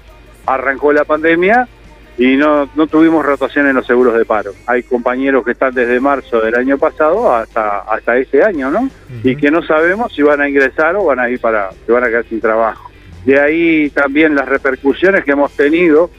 [0.47, 1.69] arrancó la pandemia
[2.17, 4.53] y no, no tuvimos rotación en los seguros de paro.
[4.67, 8.89] Hay compañeros que están desde marzo del año pasado hasta hasta ese año, ¿no?
[9.23, 12.05] Y que no sabemos si van a ingresar o van a ir para, que van
[12.05, 12.91] a quedar sin trabajo.
[13.25, 16.11] De ahí también las repercusiones que hemos tenido,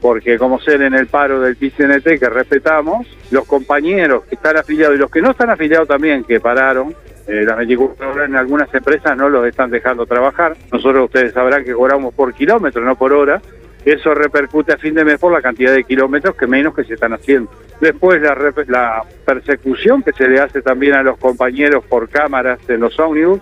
[0.00, 4.96] porque como ser en el paro del PCNT que respetamos, los compañeros que están afiliados
[4.96, 6.94] y los que no están afiliados también, que pararon,
[7.26, 10.56] eh, las 24 horas en algunas empresas no los están dejando trabajar.
[10.70, 13.40] Nosotros ustedes sabrán que cobramos por kilómetro, no por hora
[13.84, 16.94] eso repercute a fin de mes por la cantidad de kilómetros que menos que se
[16.94, 17.50] están haciendo.
[17.80, 18.36] Después la,
[18.68, 23.40] la persecución que se le hace también a los compañeros por cámaras en los ómnibus,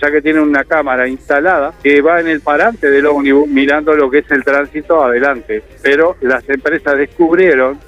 [0.00, 4.10] ya que tienen una cámara instalada que va en el parante del ómnibus mirando lo
[4.10, 5.62] que es el tránsito adelante.
[5.82, 7.78] Pero las empresas descubrieron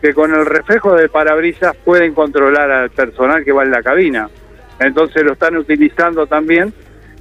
[0.00, 4.28] que con el reflejo del parabrisas pueden controlar al personal que va en la cabina.
[4.80, 6.72] Entonces lo están utilizando también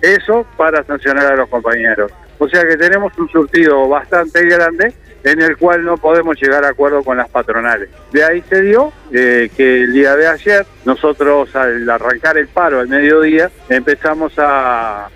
[0.02, 2.12] eso para sancionar a los compañeros.
[2.44, 4.92] O sea que tenemos un surtido bastante grande
[5.24, 7.90] en el cual no podemos llegar a acuerdo con las patronales.
[8.12, 12.80] De ahí se dio eh, que el día de ayer nosotros al arrancar el paro
[12.80, 15.08] al mediodía empezamos a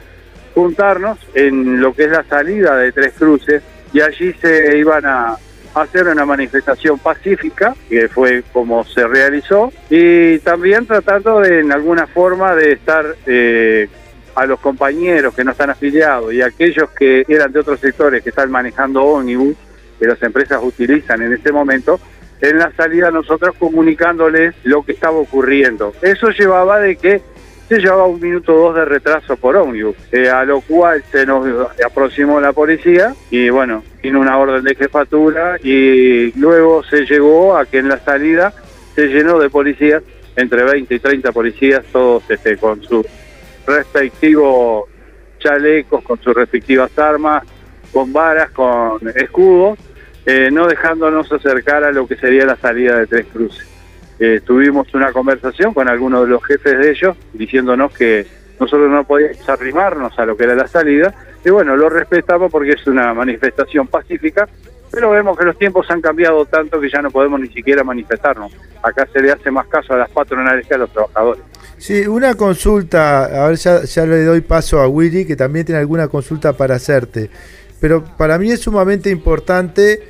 [0.54, 5.36] juntarnos en lo que es la salida de Tres Cruces y allí se iban a
[5.74, 12.06] hacer una manifestación pacífica, que fue como se realizó, y también tratando de en alguna
[12.06, 13.90] forma de estar eh,
[14.36, 18.30] a los compañeros que no están afiliados y aquellos que eran de otros sectores que
[18.30, 19.56] están manejando ómnibus,
[20.00, 22.00] que las empresas utilizan en este momento,
[22.42, 25.94] en la salida nosotros comunicándoles lo que estaba ocurriendo.
[26.02, 27.22] Eso llevaba de que
[27.70, 31.26] se llevaba un minuto o dos de retraso por ómnibus, eh, a lo cual se
[31.26, 31.48] nos
[31.84, 37.66] aproximó la policía y bueno, vino una orden de jefatura y luego se llegó a
[37.66, 38.54] que en la salida
[38.94, 40.04] se llenó de policías,
[40.36, 43.06] entre 20 y 30 policías, todos este, con su
[43.66, 44.86] respectivos
[45.40, 47.44] chalecos con sus respectivas armas,
[47.92, 49.78] con varas, con escudos,
[50.26, 53.68] eh, no dejándonos acercar a lo que sería la salida de Tres Cruces.
[54.20, 58.26] Eh, tuvimos una conversación con algunos de los jefes de ellos diciéndonos que
[58.60, 62.72] nosotros no podíamos arrimarnos a lo que era la salida, y bueno, lo respetamos porque
[62.72, 64.48] es una manifestación pacífica,
[64.96, 68.54] pero vemos que los tiempos han cambiado tanto que ya no podemos ni siquiera manifestarnos.
[68.82, 71.44] Acá se le hace más caso a las patronales que a los trabajadores.
[71.78, 76.08] Sí, una consulta, a ver, ya, le doy paso a Willy, que también tiene alguna
[76.08, 77.30] consulta para hacerte,
[77.82, 80.02] pero para mí es sumamente importante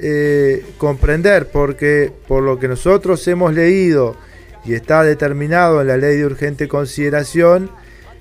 [0.00, 4.16] eh, comprender, porque por lo que nosotros hemos leído
[4.64, 7.70] y está determinado en la ley de urgente consideración,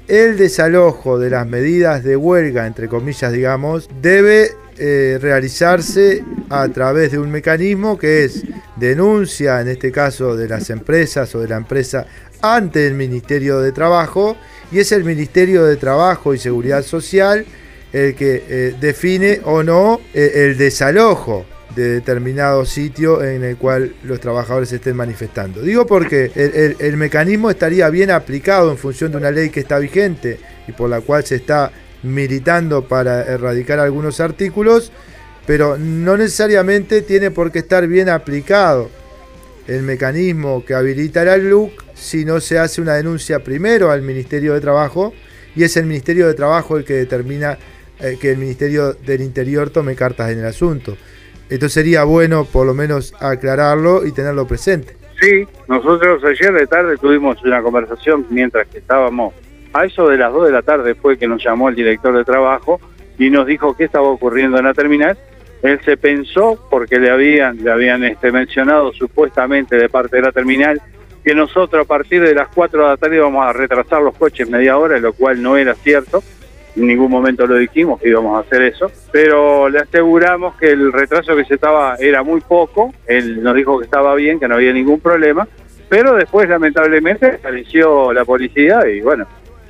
[0.08, 4.52] el desalojo de las medidas de huelga, entre comillas, digamos, debe
[4.86, 8.44] eh, realizarse a través de un mecanismo que es
[8.76, 12.06] denuncia, en este caso de las empresas o de la empresa,
[12.42, 14.36] ante el Ministerio de Trabajo,
[14.74, 17.46] y es el Ministerio de Trabajo y Seguridad Social
[17.94, 23.96] el que eh, define o no eh, el desalojo de determinado sitio en el cual
[24.04, 25.62] los trabajadores estén manifestando.
[25.62, 26.30] Digo porque
[26.78, 30.90] el, mecanismo estaría bien aplicado en función de una ley que está vigente y por
[30.90, 31.72] la cual se está
[32.04, 34.92] militando para erradicar algunos artículos,
[35.46, 38.90] pero no necesariamente tiene por qué estar bien aplicado
[39.68, 44.54] el mecanismo que habilita el LUC si no se hace una denuncia primero al Ministerio
[44.54, 45.14] de Trabajo
[45.56, 47.58] y es el Ministerio de Trabajo el que determina
[48.00, 50.98] eh, que el Ministerio del Interior tome cartas en el asunto.
[51.50, 54.98] Entonces sería bueno por lo menos aclararlo y tenerlo presente.
[55.22, 59.34] Sí, nosotros ayer de tarde tuvimos una conversación mientras que estábamos,
[59.74, 62.24] a eso de las 2 de la tarde fue que nos llamó el director de
[62.24, 62.80] trabajo
[63.18, 65.18] y nos dijo qué estaba ocurriendo en la terminal.
[65.62, 70.32] Él se pensó, porque le habían, le habían este, mencionado supuestamente de parte de la
[70.32, 70.82] terminal,
[71.24, 74.50] que nosotros a partir de las 4 de la tarde íbamos a retrasar los coches
[74.50, 76.22] media hora, lo cual no era cierto
[76.76, 80.92] en ningún momento lo dijimos que íbamos a hacer eso, pero le aseguramos que el
[80.92, 84.56] retraso que se estaba era muy poco, él nos dijo que estaba bien, que no
[84.56, 85.48] había ningún problema,
[85.90, 89.28] pero después lamentablemente apareció la policía y bueno,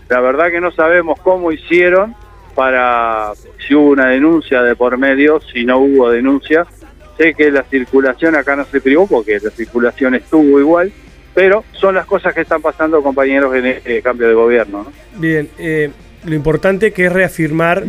[0.10, 2.16] la verdad que no sabemos cómo hicieron
[2.56, 3.34] para
[3.66, 6.66] si hubo una denuncia de por medio, si no hubo denuncia,
[7.18, 10.92] sé que la circulación acá no se privó porque la circulación estuvo igual,
[11.34, 14.92] pero son las cosas que están pasando compañeros en este cambio de gobierno.
[15.16, 15.90] Bien, eh,
[16.26, 17.84] lo importante que es reafirmar,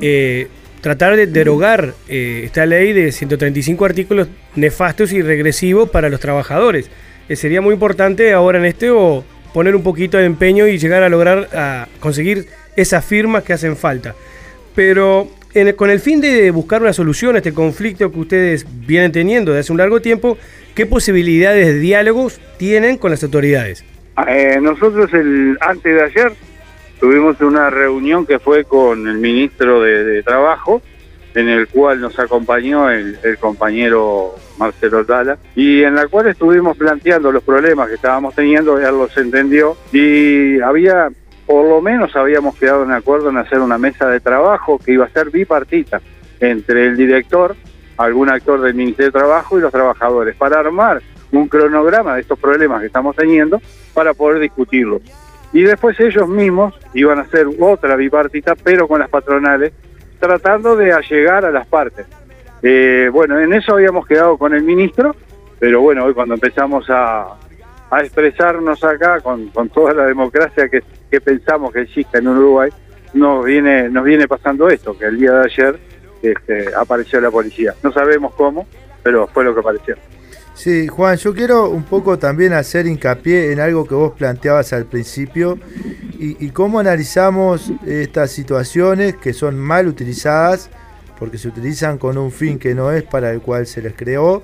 [0.00, 0.48] eh,
[0.80, 6.90] tratar de derogar eh, esta ley de 135 artículos nefastos y regresivos para los trabajadores.
[7.28, 11.02] Eh, sería muy importante ahora en este o poner un poquito de empeño y llegar
[11.02, 14.14] a lograr a conseguir esas firmas que hacen falta.
[14.74, 15.28] Pero
[15.76, 19.60] con el fin de buscar una solución a este conflicto que ustedes vienen teniendo desde
[19.60, 20.38] hace un largo tiempo,
[20.74, 23.84] ¿qué posibilidades de diálogos tienen con las autoridades?
[24.60, 26.32] nosotros el antes de ayer
[27.00, 30.80] tuvimos una reunión que fue con el ministro de, Trabajo,
[31.34, 37.32] en el cual nos acompañó el, compañero Marcelo Tala, y en la cual estuvimos planteando
[37.32, 41.08] los problemas que estábamos teniendo, él los entendió, y había,
[41.46, 45.06] por lo menos habíamos quedado en acuerdo en hacer una mesa de trabajo que iba
[45.06, 46.00] a ser bipartita
[46.40, 47.56] entre el director,
[47.96, 52.38] algún actor del Ministerio de Trabajo y los trabajadores, para armar un cronograma de estos
[52.38, 53.60] problemas que estamos teniendo
[53.94, 55.02] para poder discutirlos
[55.52, 59.72] y después ellos mismos iban a hacer otra bipartita, pero con las patronales,
[60.18, 62.06] tratando de allegar a las partes.
[62.62, 65.16] Eh, bueno, en eso habíamos quedado con el ministro,
[65.58, 67.36] pero bueno, hoy cuando empezamos a,
[68.00, 70.82] expresarnos acá con, toda la democracia que,
[71.20, 72.70] pensamos que existe en Uruguay,
[73.12, 75.78] nos viene, pasando esto, que el día de ayer
[76.22, 77.74] este, apareció la policía.
[77.82, 78.66] No sabemos cómo,
[79.02, 79.96] pero fue lo que apareció.
[80.54, 84.84] Sí, Juan, yo quiero un poco también hacer hincapié en algo que vos planteabas al
[84.86, 85.58] principio
[86.18, 90.70] y, cómo analizamos estas situaciones que son mal utilizadas
[91.18, 94.42] porque se utilizan con un fin que no es para el cual se les creó,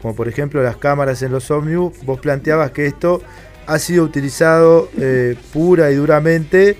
[0.00, 2.04] como por ejemplo las cámaras en los ómnibus.
[2.04, 3.22] Vos planteabas que esto
[3.66, 6.76] ha sido utilizado eh, pura y duramente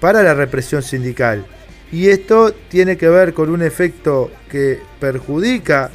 [0.00, 1.46] para la represión sindical.
[1.90, 5.90] Y esto tiene que ver con un efecto que perjudica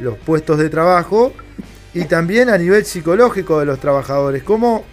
[0.00, 1.32] los puestos de trabajo
[1.94, 4.42] y también a nivel psicológico de los trabajadores.
[4.42, 4.84] ¿Cómo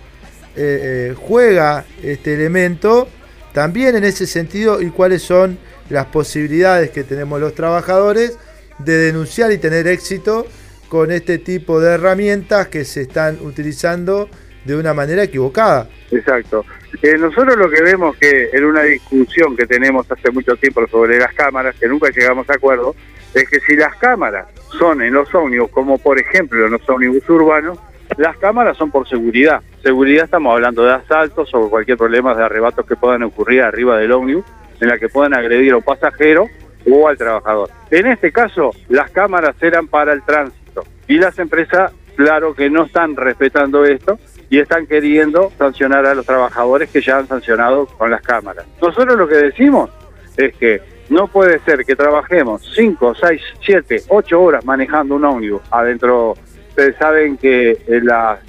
[0.56, 3.10] eh, eh, juega este elemento
[3.52, 5.58] también en ese sentido y cuáles son
[5.90, 8.38] las posibilidades que tenemos los trabajadores
[8.80, 10.46] de denunciar y tener éxito
[10.90, 14.30] con este tipo de herramientas que se están utilizando
[14.66, 15.88] de una manera equivocada.
[16.12, 16.66] Exacto.
[17.02, 21.20] Eh, nosotros lo que vemos que en una discusión que tenemos hace mucho tiempo sobre
[21.20, 22.96] las cámaras, que nunca llegamos a acuerdo,
[23.34, 24.48] es que si las cámaras
[24.80, 27.78] son en los ómnibus, como por ejemplo en los ómnibus urbanos,
[28.18, 29.62] las cámaras son por seguridad.
[29.84, 34.12] Seguridad estamos hablando de asaltos o cualquier problema de arrebatos que puedan ocurrir arriba del
[34.12, 34.46] ómnibus,
[34.80, 36.48] en la que puedan agredir a un pasajero
[36.90, 37.70] o al trabajador.
[37.92, 42.84] En este caso, las cámaras eran para el tránsito y las empresas, claro que no
[42.84, 44.20] están respetando esto
[44.50, 48.66] y están queriendo sancionar a los trabajadores que ya han sancionado con las cámaras.
[48.82, 49.90] Nosotros lo que decimos
[50.38, 55.62] es que no puede ser que trabajemos 5, 6, 7, 8 horas manejando un ómnibus
[55.72, 56.34] adentro.
[56.70, 58.40] Ustedes saben que eh, la,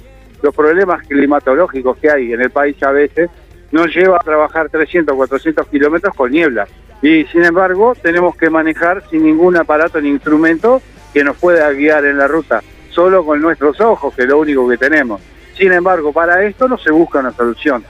[0.41, 3.29] los problemas climatológicos que hay en el país a veces
[3.71, 6.67] nos lleva a trabajar 300, 400 kilómetros con niebla.
[7.01, 10.81] Y sin embargo, tenemos que manejar sin ningún aparato ni instrumento
[11.13, 14.67] que nos pueda guiar en la ruta, solo con nuestros ojos, que es lo único
[14.67, 15.21] que tenemos.
[15.55, 17.83] Sin embargo, para esto no se busca una solución,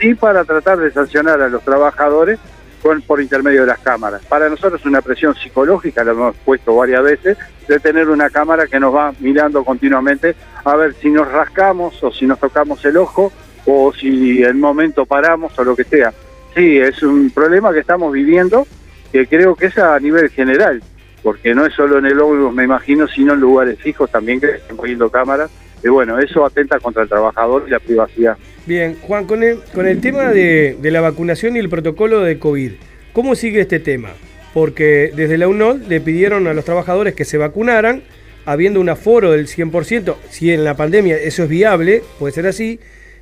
[0.00, 2.38] sí para tratar de sancionar a los trabajadores
[2.82, 4.24] con, por intermedio de las cámaras.
[4.26, 8.66] Para nosotros es una presión psicológica, lo hemos puesto varias veces, de tener una cámara
[8.66, 12.96] que nos va mirando continuamente a ver si nos rascamos o si nos tocamos el
[12.96, 13.32] ojo
[13.66, 16.12] o si en momento paramos o lo que sea.
[16.54, 18.66] Sí, es un problema que estamos viviendo
[19.12, 20.82] que creo que es a nivel general,
[21.22, 24.46] porque no es solo en el ómnibus, me imagino, sino en lugares fijos también que
[24.46, 25.50] están poniendo cámaras.
[25.84, 28.36] Y bueno, eso atenta contra el trabajador y la privacidad.
[28.66, 32.38] Bien, Juan, con el, con el tema de, de la vacunación y el protocolo de
[32.38, 32.72] COVID,
[33.12, 34.10] ¿cómo sigue este tema?
[34.54, 38.02] Porque desde la UNOD le pidieron a los trabajadores que se vacunaran,
[38.44, 42.78] habiendo un aforo del 100%, si en la pandemia eso es viable, puede ser así,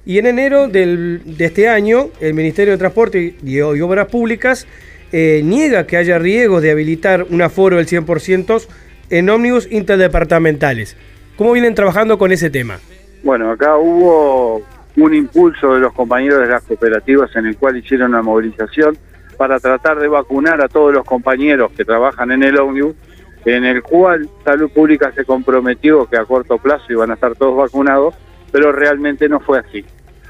[0.07, 4.67] y en enero del, de este año, el Ministerio de Transporte y, y Obras Públicas
[5.13, 8.67] eh, niega que haya riesgos de habilitar un aforo del 100%
[9.11, 10.97] en ómnibus interdepartamentales.
[11.37, 12.79] ¿Cómo vienen trabajando con ese tema?
[13.23, 14.63] Bueno, acá hubo
[14.97, 18.97] un impulso de los compañeros de las cooperativas en el cual hicieron una movilización
[19.37, 22.95] para tratar de vacunar a todos los compañeros que trabajan en el ómnibus,
[23.45, 27.57] en el cual Salud Pública se comprometió que a corto plazo iban a estar todos
[27.57, 28.15] vacunados,
[28.53, 29.85] pero realmente no fue así.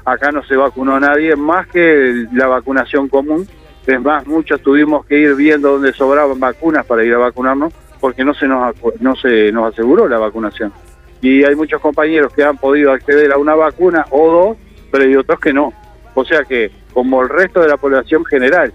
[0.05, 3.47] Acá no se vacunó nadie más que la vacunación común.
[3.85, 8.25] Es más, muchos tuvimos que ir viendo dónde sobraban vacunas para ir a vacunarnos porque
[8.25, 10.73] no se nos, no se nos aseguró la vacunación.
[11.21, 14.57] Y hay muchos compañeros que han podido acceder a una vacuna o dos,
[14.91, 15.71] pero hay otros que no.
[16.15, 18.73] O sea que, como el resto de la población general,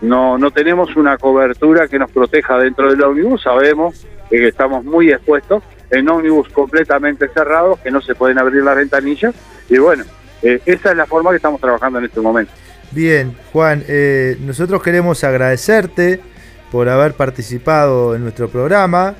[0.00, 5.10] no, no tenemos una cobertura que nos proteja dentro del ómnibus, sabemos que estamos muy
[5.10, 9.34] expuestos en ómnibus completamente cerrados, que no se pueden abrir las ventanillas,
[9.68, 10.04] y bueno,
[10.42, 12.52] eh, esa es la forma que estamos trabajando en este momento.
[12.90, 16.20] Bien, Juan, eh, nosotros queremos agradecerte
[16.70, 19.14] por haber participado en nuestro programa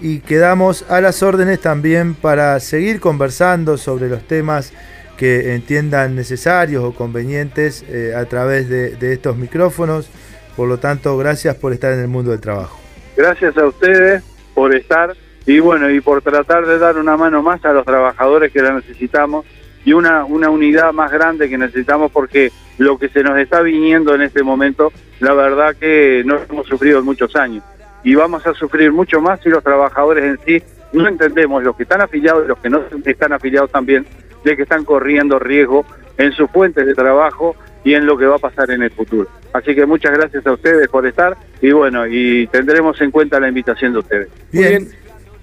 [0.00, 4.72] y quedamos a las órdenes también para seguir conversando sobre los temas
[5.16, 10.10] que entiendan necesarios o convenientes eh, a través de, de estos micrófonos.
[10.56, 12.78] Por lo tanto, gracias por estar en el mundo del trabajo.
[13.16, 14.22] Gracias a ustedes
[14.54, 15.14] por estar
[15.46, 18.72] y bueno, y por tratar de dar una mano más a los trabajadores que la
[18.72, 19.44] necesitamos
[19.84, 24.14] y una, una unidad más grande que necesitamos porque lo que se nos está viniendo
[24.14, 27.62] en este momento, la verdad que no hemos sufrido en muchos años
[28.02, 31.82] y vamos a sufrir mucho más si los trabajadores en sí no entendemos, los que
[31.82, 34.06] están afiliados y los que no están afiliados también,
[34.44, 35.84] de que están corriendo riesgo
[36.18, 39.28] en sus fuentes de trabajo y en lo que va a pasar en el futuro.
[39.52, 43.48] Así que muchas gracias a ustedes por estar y bueno, y tendremos en cuenta la
[43.48, 44.28] invitación de ustedes.
[44.52, 44.88] Bien,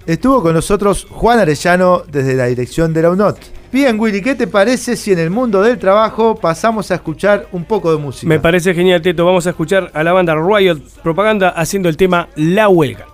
[0.06, 3.38] estuvo con nosotros Juan Arellano desde la dirección de la UNOT.
[3.72, 7.64] Bien, Willy, ¿qué te parece si en el mundo del trabajo pasamos a escuchar un
[7.64, 8.28] poco de música?
[8.28, 9.24] Me parece genial, Teto.
[9.24, 13.11] Vamos a escuchar a la banda Riot Propaganda haciendo el tema La Huelga.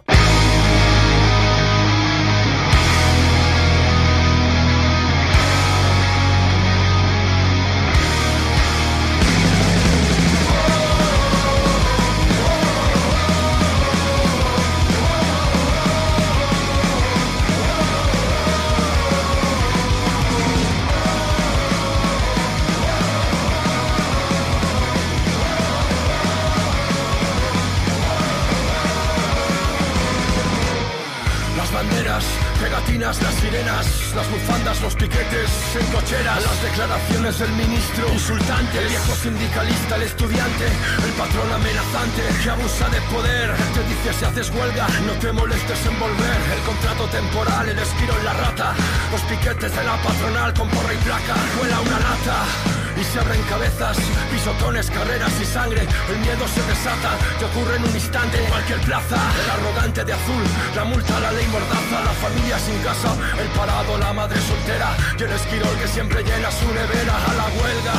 [35.80, 40.66] Las declaraciones del ministro insultante, el viejo sindicalista, el estudiante,
[41.04, 42.22] el patrón amenazante.
[42.42, 46.62] Que abusa de poder, te dice si haces huelga, no te molestes en volver, el
[46.66, 48.74] contrato temporal, el esquiro en la rata,
[49.12, 53.42] los piquetes de la patronal con porra y placa, vuela una lata y se abren
[53.42, 53.96] cabezas,
[54.30, 55.86] pisotones, carreras y sangre.
[56.10, 59.16] El miedo se desata y ocurre en un instante en cualquier plaza.
[59.16, 60.44] El arrogante de azul,
[60.74, 65.22] la multa, la ley mordaza, la familia sin casa, el parado, la madre soltera y
[65.22, 67.96] el esquirol que siempre llena su nevera a la huelga.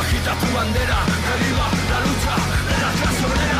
[0.00, 2.34] Agita tu bandera, que viva la lucha
[2.68, 3.59] de la clase.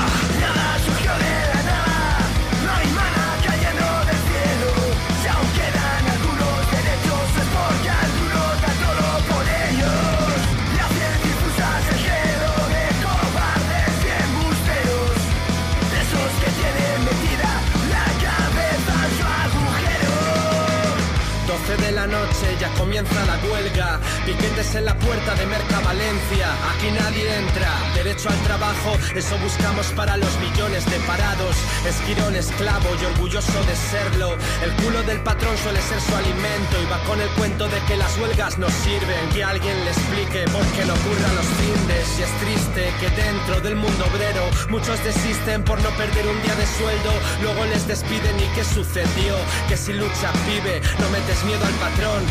[21.66, 24.00] 12 de la noche ya comienza la huelga.
[24.24, 27.70] Piquetes en la puerta de Merca Valencia, aquí nadie entra.
[27.94, 31.56] Derecho al trabajo, eso buscamos para los millones de parados.
[31.86, 34.36] Esquirón, esclavo y orgulloso de serlo.
[34.62, 37.96] El culo del patrón suele ser su alimento y va con el cuento de que
[37.96, 39.28] las huelgas nos sirven.
[39.34, 42.18] Que alguien le explique por qué no ocurran los findes.
[42.18, 46.54] Y es triste que dentro del mundo obrero muchos desisten por no perder un día
[46.54, 47.12] de sueldo.
[47.42, 49.36] Luego les despiden y qué sucedió.
[49.68, 52.22] Que si lucha vive, no metes miedo al patrón.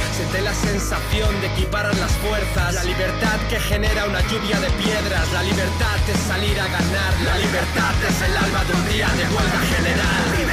[0.44, 2.74] La sensación de equiparar las fuerzas.
[2.74, 5.32] La libertad que genera una lluvia de piedras.
[5.34, 7.12] La libertad es salir a ganar.
[7.26, 10.49] La libertad es el alma de un día de huelga general.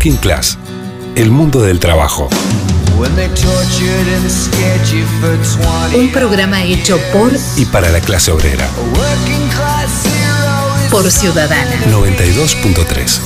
[0.00, 0.56] Working Class,
[1.14, 2.30] el mundo del trabajo.
[5.94, 8.66] Un programa hecho por Y para la clase obrera.
[10.90, 11.84] por Ciudadana.
[11.90, 13.20] 92.3.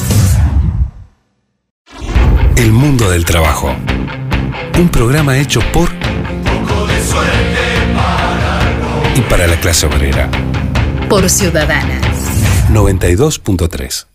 [2.57, 3.73] El mundo del trabajo.
[4.77, 5.91] Un programa hecho por
[9.15, 10.29] y para la clase obrera.
[11.09, 12.01] Por Ciudadana.
[12.73, 14.07] 92.3.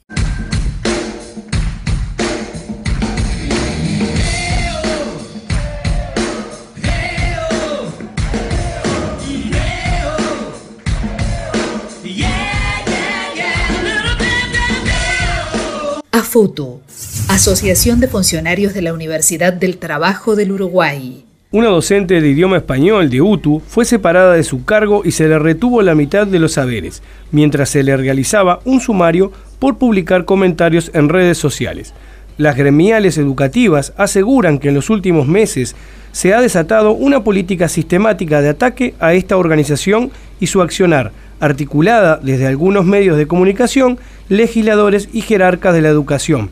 [16.29, 16.79] AFUTU,
[17.27, 21.25] Asociación de Funcionarios de la Universidad del Trabajo del Uruguay.
[21.49, 25.39] Una docente de idioma español de UTU fue separada de su cargo y se le
[25.39, 27.01] retuvo la mitad de los saberes,
[27.31, 31.95] mientras se le realizaba un sumario por publicar comentarios en redes sociales.
[32.37, 35.75] Las gremiales educativas aseguran que en los últimos meses
[36.11, 42.19] se ha desatado una política sistemática de ataque a esta organización y su accionar, articulada
[42.21, 46.49] desde algunos medios de comunicación, legisladores y jerarcas de la educación.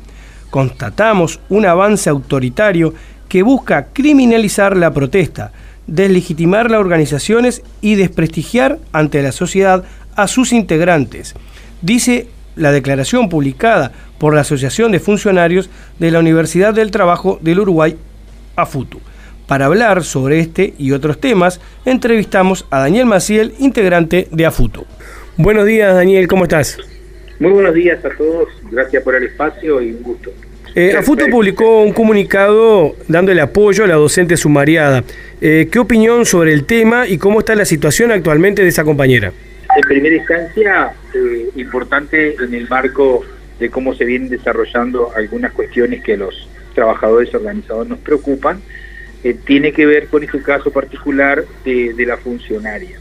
[0.49, 2.93] Constatamos un avance autoritario
[3.27, 5.51] que busca criminalizar la protesta,
[5.87, 9.83] deslegitimar las organizaciones y desprestigiar ante la sociedad
[10.15, 11.35] a sus integrantes,
[11.81, 15.69] dice la declaración publicada por la Asociación de Funcionarios
[15.99, 17.95] de la Universidad del Trabajo del Uruguay,
[18.55, 18.99] AFUTU.
[19.47, 24.85] Para hablar sobre este y otros temas, entrevistamos a Daniel Maciel, integrante de AFUTU.
[25.37, 26.77] Buenos días, Daniel, ¿cómo estás?
[27.39, 30.31] Muy buenos días a todos, gracias por el espacio y un gusto.
[30.75, 35.05] Eh, AFUTU publicó un comunicado dándole apoyo a la docente sumariada.
[35.39, 39.31] Eh, ¿Qué opinión sobre el tema y cómo está la situación actualmente de esa compañera?
[39.75, 43.23] En primera instancia, eh, importante en el marco
[43.59, 48.61] de cómo se vienen desarrollando algunas cuestiones que los trabajadores organizados nos preocupan,
[49.23, 52.99] eh, tiene que ver con este caso particular de, de la funcionaria.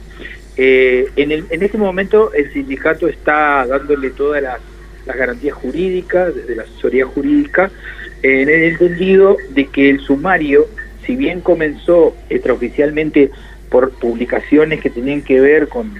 [0.56, 4.58] Eh, en, el- en este momento el sindicato está dándole todas las,
[5.06, 7.70] garantías jurídicas, desde la asesoría jurídica,
[8.22, 10.66] eh, en el entendido de que el sumario,
[11.04, 13.30] si bien comenzó extraoficialmente
[13.70, 15.92] por publicaciones que tenían que ver con,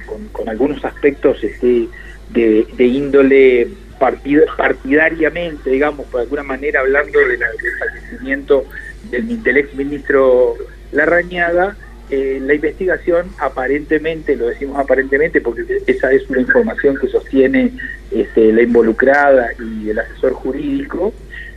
[0.49, 1.89] algunos aspectos este,
[2.31, 7.39] de, índole partidariamente, digamos, por alguna manera hablando del
[7.79, 8.65] fallecimiento
[9.11, 10.55] del, del ex ministro
[10.93, 11.77] Larrañaga,
[12.09, 17.73] eh, la investigación aparentemente, lo decimos aparentemente porque esa es una información que sostiene
[18.13, 21.13] este, la involucrada y el asesor jurídico,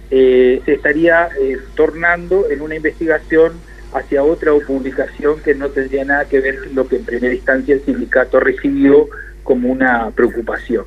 [0.09, 3.53] eh, se estaría eh, tornando en una investigación
[3.93, 7.75] hacia otra publicación que no tendría nada que ver con lo que en primera instancia
[7.75, 9.07] el sindicato recibió
[9.43, 10.85] como una preocupación.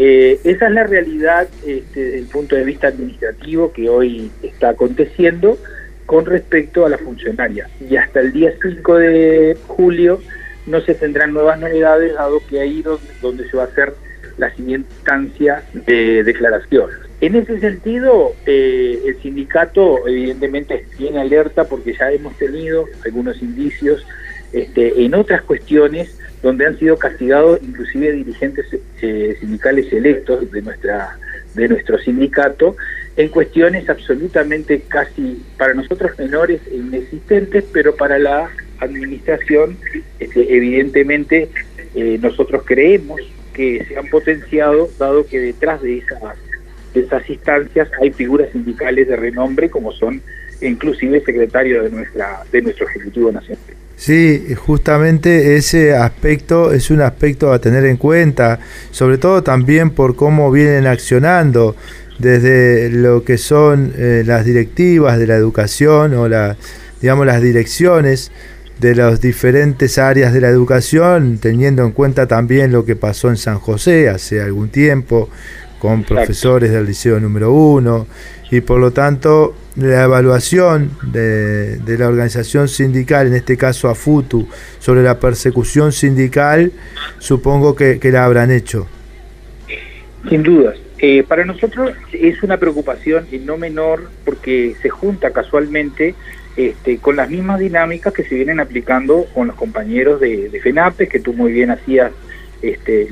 [0.00, 5.58] Esa es la realidad este, desde el punto de vista administrativo que hoy está aconteciendo
[6.06, 7.68] con respecto a la funcionaria.
[7.88, 10.20] Y hasta el día 5 de julio
[10.66, 13.94] no se tendrán nuevas novedades, dado que ahí donde, donde se va a hacer
[14.38, 16.90] la siguiente instancia de declaración.
[17.20, 24.06] En ese sentido, eh, el sindicato evidentemente tiene alerta porque ya hemos tenido algunos indicios
[24.52, 28.66] este, en otras cuestiones donde han sido castigados inclusive dirigentes
[29.02, 31.18] eh, sindicales electos de nuestra
[31.54, 32.76] de nuestro sindicato
[33.16, 39.76] en cuestiones absolutamente casi para nosotros menores e inexistentes, pero para la administración
[40.18, 41.50] este, evidentemente
[41.94, 43.20] eh, nosotros creemos
[43.52, 46.20] que se han potenciado, dado que detrás de esas,
[46.94, 50.22] de esas instancias hay figuras sindicales de renombre como son
[50.60, 53.62] inclusive secretario de, nuestra, de nuestro Ejecutivo Nacional.
[53.96, 58.58] Sí, justamente ese aspecto es un aspecto a tener en cuenta,
[58.90, 61.76] sobre todo también por cómo vienen accionando
[62.18, 66.56] desde lo que son eh, las directivas de la educación o la,
[67.02, 68.32] digamos las direcciones
[68.78, 73.36] de las diferentes áreas de la educación, teniendo en cuenta también lo que pasó en
[73.36, 75.28] San José hace algún tiempo
[75.80, 78.06] con profesores del liceo número uno
[78.50, 84.46] y por lo tanto la evaluación de, la organización sindical, en este caso AFUTU,
[84.78, 86.70] sobre la persecución sindical,
[87.18, 88.86] supongo que, la habrán hecho.
[90.28, 90.76] Sin dudas.
[90.98, 96.14] Eh, para nosotros es una preocupación y no menor porque se junta casualmente
[96.56, 101.08] este, con las mismas dinámicas que se vienen aplicando con los compañeros de, de FENAPES,
[101.08, 102.12] que tú muy bien hacías
[102.62, 103.08] este,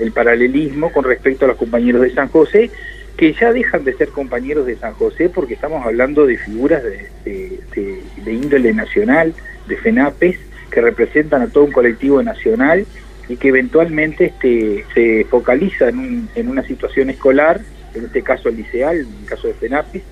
[0.00, 2.70] el paralelismo con respecto a los compañeros de San José,
[3.16, 8.00] que ya dejan de ser compañeros de San José porque estamos hablando de figuras de,
[8.26, 9.34] índole nacional,
[9.66, 10.38] de FENAPES,
[10.70, 12.86] que representan a todo un colectivo nacional
[13.28, 17.60] y que eventualmente este, se focaliza en, una situación escolar,
[17.94, 20.02] en este caso liceal, en el caso de FENAPES,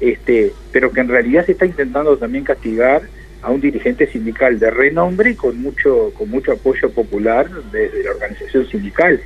[0.00, 3.02] este, pero que en realidad se está intentando también castigar
[3.42, 8.66] a un dirigente sindical de renombre con mucho, con mucho apoyo popular desde la organización
[8.68, 9.20] sindical.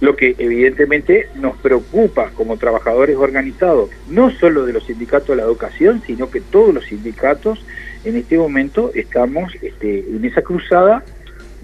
[0.00, 5.44] Lo que evidentemente nos preocupa como trabajadores organizados, no solo de los sindicatos de la
[5.44, 7.64] educación, sino que todos los sindicatos
[8.04, 11.04] en este momento estamos este, en esa cruzada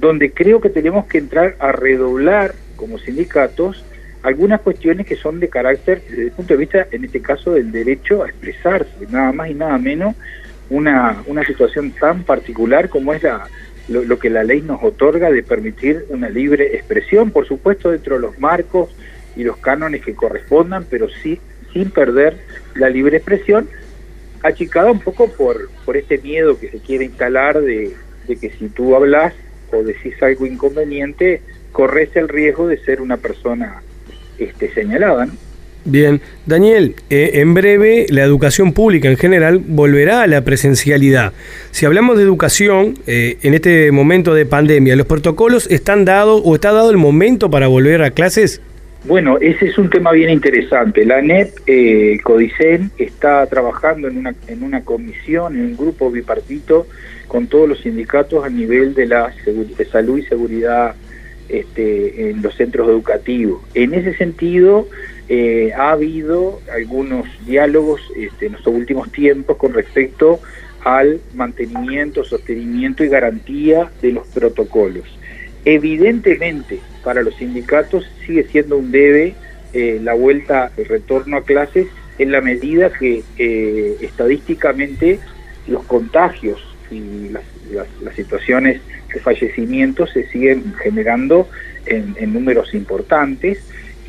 [0.00, 3.84] donde creo que tenemos que entrar a redoblar como sindicatos
[4.22, 7.70] algunas cuestiones que son de carácter, desde el punto de vista, en este caso, del
[7.70, 10.14] derecho a expresarse, nada más y nada menos,
[10.70, 13.48] una, una situación tan particular como es la,
[13.88, 18.20] lo, que la ley nos otorga de permitir una libre expresión, por supuesto dentro de
[18.20, 18.94] los marcos
[19.34, 21.40] y los cánones que correspondan, pero sí
[21.72, 22.38] sin perder
[22.74, 23.68] la libre expresión,
[24.42, 27.94] achicada un poco por, por este miedo que se quiere instalar de,
[28.26, 29.34] que si tú hablas
[29.72, 31.42] o decís algo inconveniente,
[31.72, 33.82] corres el riesgo de ser una persona
[34.38, 35.26] este, señalada.
[35.26, 35.32] ¿no?
[35.88, 41.32] Bien, Daniel, eh, en breve la educación pública en general volverá a la presencialidad.
[41.70, 46.54] Si hablamos de educación, eh, en este momento de pandemia, ¿los protocolos están dados o
[46.54, 48.60] está dado el momento para volver a clases?
[49.04, 51.06] Bueno, ese es un tema bien interesante.
[51.06, 56.86] La NEP, eh, Codicen, está trabajando en una, en una comisión, en un grupo bipartito
[57.28, 60.94] con todos los sindicatos a nivel de la de salud y seguridad
[61.48, 63.62] este, en los centros educativos.
[63.72, 64.86] En ese sentido,
[65.30, 70.40] eh, ha habido algunos diálogos este, en los últimos tiempos con respecto
[70.84, 75.04] al mantenimiento, sostenimiento y garantía de los protocolos.
[75.66, 79.34] Evidentemente, para los sindicatos sigue siendo un debe
[79.74, 85.20] eh, la vuelta, el retorno a clases en la medida que eh, estadísticamente
[85.66, 86.58] los contagios
[86.90, 87.44] y las,
[88.16, 88.80] situaciones
[89.12, 91.48] de fallecimiento se siguen generando
[91.86, 93.58] en números importantes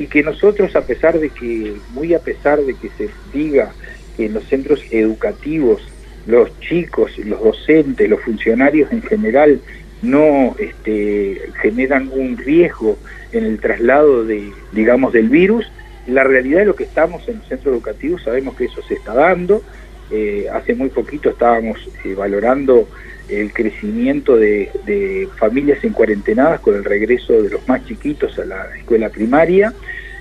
[0.00, 3.72] y que nosotros a pesar de que, muy a pesar de que se diga
[4.16, 5.86] que en los centros educativos
[6.26, 9.60] los chicos, los docentes, los funcionarios en general
[10.00, 12.96] no este, generan un riesgo
[13.32, 15.70] en el traslado de, digamos, del virus,
[16.06, 19.12] la realidad de lo que estamos en los centros educativos sabemos que eso se está
[19.12, 19.62] dando
[20.10, 22.88] Eh, hace muy poquito estábamos eh, valorando
[23.28, 28.76] el crecimiento de, familias en cuarentenadas con el regreso de los más chiquitos a la
[28.76, 29.72] escuela primaria,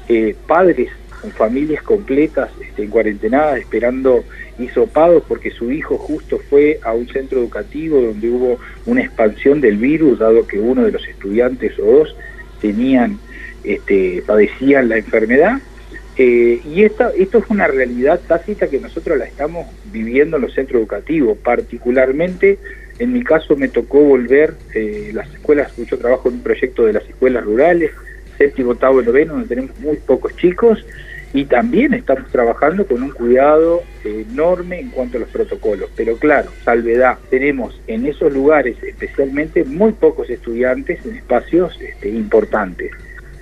[0.07, 4.23] eh, padres con familias completas este, en cuarentenadas esperando
[4.59, 9.77] hisopados porque su hijo justo fue a un centro educativo donde hubo una expansión del
[9.77, 12.15] virus, dado que uno de los estudiantes o dos
[12.61, 13.19] tenían,
[13.63, 15.59] este, padecían la enfermedad.
[16.21, 20.53] Eh, y esta, esto es una realidad tácita que nosotros la estamos viviendo en los
[20.53, 22.59] centros educativos, particularmente
[22.99, 26.91] en mi caso me tocó volver eh, las escuelas, mucho trabajo en un proyecto de
[26.91, 27.91] las escuelas rurales,
[28.37, 30.85] séptimo, octavo noveno, donde tenemos muy pocos chicos,
[31.31, 35.89] y también estamos trabajando con un cuidado enorme en cuanto a los protocolos.
[35.95, 42.91] Pero claro, salvedad, tenemos en esos lugares especialmente muy pocos estudiantes en espacios este, importantes.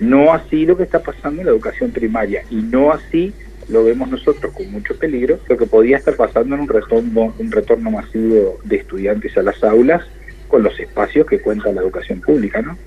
[0.00, 3.32] No así lo que está pasando en la educación primaria y no así
[3.68, 7.52] lo vemos nosotros con mucho peligro, lo que podía estar pasando en un retorno, un
[7.52, 10.02] retorno masivo de estudiantes a las aulas
[10.48, 12.78] con los espacios que cuenta la educación pública, ¿no?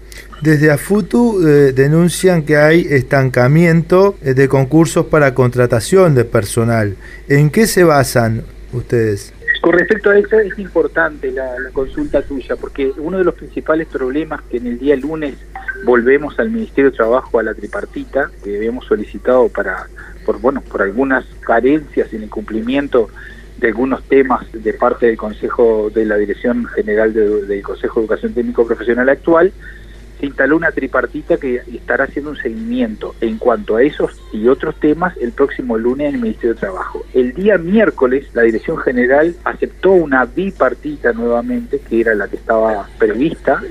[0.41, 6.95] Desde AFUTU eh, denuncian que hay estancamiento eh, de concursos para contratación de personal.
[7.29, 8.43] ¿En qué se basan
[8.73, 9.33] ustedes?
[9.61, 14.41] Con respecto a eso es importante la, consulta tuya, porque uno de los principales problemas
[14.49, 15.35] que en el día lunes
[15.83, 19.87] volvemos al Ministerio de Trabajo a la tripartita, que habíamos solicitado para,
[20.25, 23.09] por bueno, por algunas carencias en el cumplimiento
[23.59, 28.05] de algunos temas de parte del Consejo de la Dirección General de, del Consejo de
[28.05, 29.53] Educación Técnico Profesional actual,
[30.21, 34.79] se instaló una tripartita que estará haciendo un seguimiento en cuanto a esos y otros
[34.79, 37.03] temas el próximo lunes en el Ministerio de Trabajo.
[37.15, 42.87] El día miércoles la Dirección General aceptó una bipartita nuevamente, que era la que estaba
[42.99, 43.63] prevista,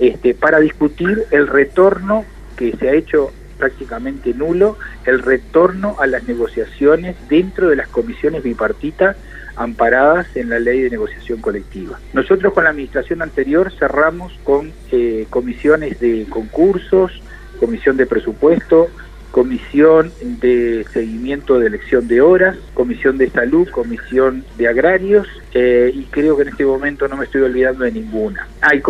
[0.00, 2.24] este, para discutir el retorno
[2.56, 8.42] que se ha hecho prácticamente nulo, el retorno a las negociaciones dentro de las comisiones
[8.42, 9.16] bipartitas
[9.56, 11.98] amparadas en la ley de negociación colectiva.
[12.12, 17.12] Nosotros con la administración anterior cerramos con eh, comisiones de concursos,
[17.58, 18.88] comisión de presupuesto,
[19.32, 26.04] comisión de seguimiento de elección de horas, comisión de salud, comisión de agrarios eh, y
[26.04, 28.46] creo que en este momento no me estoy olvidando de ninguna.
[28.60, 28.82] Hay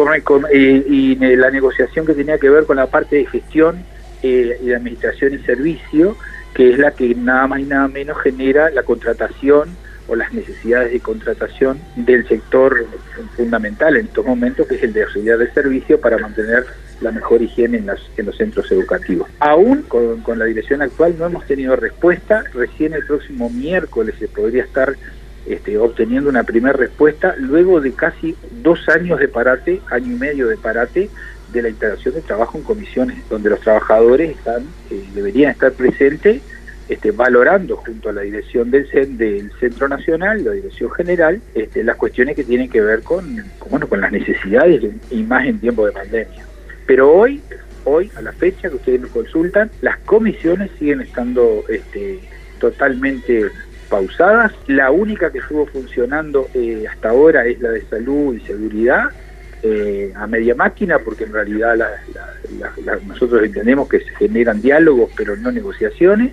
[0.52, 3.84] eh, y la negociación que tenía que ver con la parte de gestión
[4.22, 6.16] eh, y de administración y servicio,
[6.54, 9.68] que es la que nada más y nada menos genera la contratación
[10.12, 12.84] o las necesidades de contratación del sector
[13.34, 16.66] fundamental en estos momentos, que es el de auxiliar de servicio para mantener
[17.00, 19.26] la mejor higiene en, las, en los centros educativos.
[19.38, 24.64] Aún con, la dirección actual no hemos tenido respuesta, recién el próximo miércoles se podría
[24.64, 24.96] estar
[25.46, 30.46] este, obteniendo una primera respuesta luego de casi dos años de parate, año y medio
[30.46, 31.08] de parate,
[31.54, 36.42] de la integración de trabajo en comisiones, donde los trabajadores están, eh, deberían estar presentes
[36.88, 41.96] este, valorando junto a la dirección del, del Centro Nacional, la dirección general, este, las
[41.96, 45.92] cuestiones que tienen que ver con, bueno, con las necesidades y más en tiempo de
[45.92, 46.44] pandemia.
[46.86, 47.40] Pero hoy,
[47.84, 52.20] hoy, a la fecha que ustedes nos consultan, las comisiones siguen estando este,
[52.58, 53.46] totalmente
[53.88, 54.52] pausadas.
[54.66, 59.10] La única que estuvo funcionando eh, hasta ahora es la de salud y seguridad,
[59.62, 65.36] eh, a media máquina, porque en realidad la, nosotros entendemos que se generan diálogos, pero
[65.36, 66.32] no negociaciones.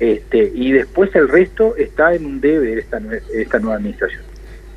[0.00, 3.00] Este, y después el resto está en un debe de esta,
[3.34, 4.22] esta nueva administración.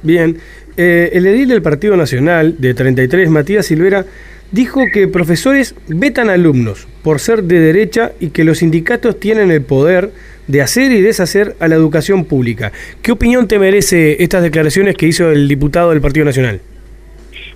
[0.02, 0.38] Bien,
[0.76, 4.06] eh, el edil del Partido Nacional de 33, Matías Silvera,
[4.52, 9.64] dijo que profesores vetan alumnos por ser de derecha y que los sindicatos tienen el
[9.64, 10.12] poder
[10.48, 12.74] de hacer y deshacer a la educación pública.
[13.02, 16.60] ¿Qué opinión te merece estas declaraciones que hizo el diputado del Partido Nacional?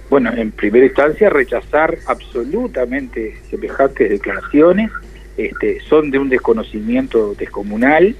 [0.10, 4.90] Bueno, en primera instancia rechazar absolutamente semejantes declaraciones
[5.38, 8.16] este, son de un desconocimiento descomunal.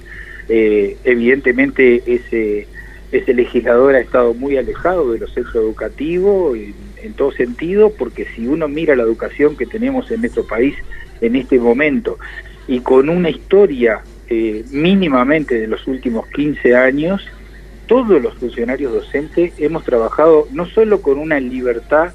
[0.48, 2.66] Eh, evidentemente ese,
[3.34, 8.46] legislador ha estado muy alejado de los centros educativos en, en, todo sentido, porque si
[8.46, 10.74] uno mira la educación que tenemos en nuestro país
[11.20, 12.18] en este momento
[12.66, 17.26] y con una historia eh, mínimamente de los últimos 15 años,
[17.86, 22.12] todos los funcionarios docentes hemos trabajado no solo con una libertad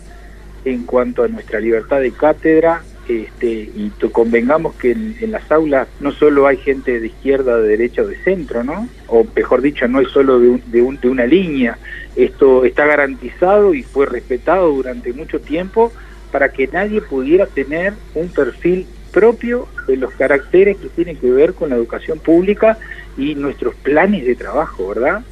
[0.63, 6.11] en cuanto a nuestra libertad de cátedra, este, y convengamos que en, las aulas no
[6.11, 8.87] solo hay gente de izquierda, de derecha o de centro, ¿no?
[9.07, 11.77] O mejor dicho, no es solo de, un, de, un, de una línea.
[12.15, 15.91] Esto está garantizado y fue respetado durante mucho tiempo
[16.31, 21.53] para que nadie pudiera tener un perfil propio de los caracteres que tienen que ver
[21.53, 22.77] con la educación pública
[23.17, 25.23] y nuestros planes de trabajo, ¿verdad?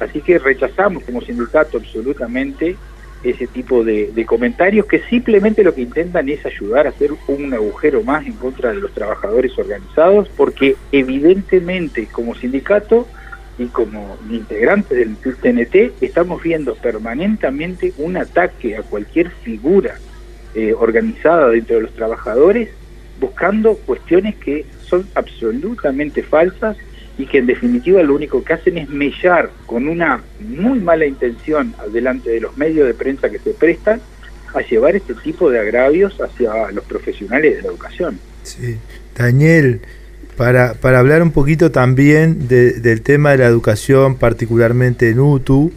[0.00, 2.76] Así que rechazamos como sindicato absolutamente
[3.22, 8.02] ese tipo de, comentarios que simplemente lo que intentan es ayudar a hacer un agujero
[8.02, 13.06] más en contra de los trabajadores organizados, porque evidentemente como sindicato
[13.58, 19.98] y como integrantes del TNT estamos viendo permanentemente un ataque a cualquier figura
[20.54, 22.70] eh, organizada dentro de los trabajadores
[23.18, 26.76] buscando cuestiones que son absolutamente falsas
[27.18, 31.74] y que en definitiva lo único que hacen es mellar con una muy mala intención
[31.92, 34.00] delante de los medios de prensa que se prestan
[34.54, 38.18] a llevar este tipo de agravios hacia los profesionales de la educación.
[38.42, 38.76] Sí.
[39.16, 39.80] Daniel,
[40.36, 45.72] para, para hablar un poquito también del tema de la educación, particularmente en UTU,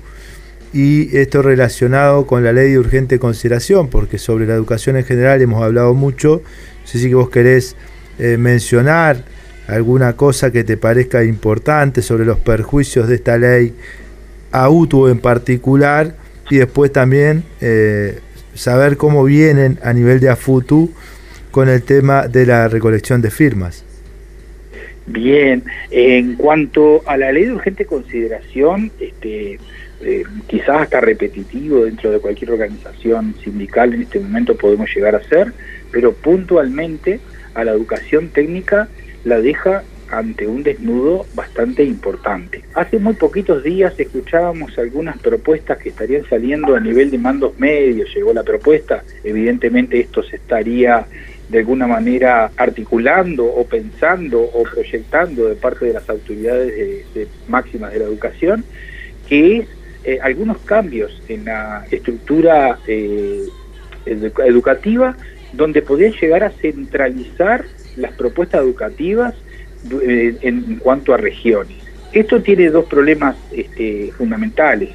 [0.71, 5.41] y esto relacionado con la ley de urgente consideración, porque sobre la educación en general
[5.41, 6.43] hemos hablado mucho.
[6.81, 7.75] No sé si vos querés
[8.19, 9.23] eh, mencionar
[9.69, 13.73] alguna cosa que te parezca importante sobre los perjuicios de esta ley
[14.51, 16.15] a UTU en particular,
[16.49, 18.19] y después también eh,
[18.55, 20.91] saber cómo vienen a nivel de AFUTU
[21.51, 23.85] con el tema de la recolección de firmas.
[25.05, 29.59] Bien, en cuanto a la ley de urgente consideración, este,
[30.01, 35.23] eh, quizás hasta repetitivo dentro de cualquier organización sindical en este momento podemos llegar a
[35.23, 35.53] ser,
[35.91, 37.19] pero puntualmente
[37.53, 38.87] a la educación técnica
[39.23, 42.63] la deja ante un desnudo bastante importante.
[42.73, 48.13] Hace muy poquitos días escuchábamos algunas propuestas que estarían saliendo a nivel de mandos medios,
[48.15, 51.05] llegó la propuesta, evidentemente esto se estaría
[51.49, 57.91] de alguna manera articulando o pensando o proyectando de parte de las autoridades de, máximas
[57.91, 58.63] de la educación,
[59.27, 59.67] que es
[60.03, 63.43] eh, algunos cambios en la estructura eh,
[64.05, 65.15] educativa
[65.53, 67.65] donde podrían llegar a centralizar
[67.95, 69.35] las propuestas educativas
[70.01, 71.77] eh, en, cuanto a regiones.
[72.11, 74.89] Esto tiene dos problemas este, fundamentales.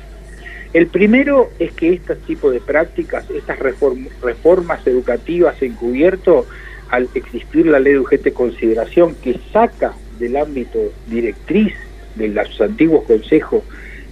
[0.72, 6.46] El primero es que este tipo de prácticas, estas reformas educativas encubierto,
[6.90, 11.72] al existir la ley de urgente consideración que saca del ámbito directriz
[12.16, 13.62] de los antiguos consejos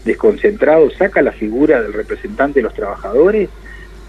[0.05, 3.49] desconcentrados, saca la figura del representante de los trabajadores,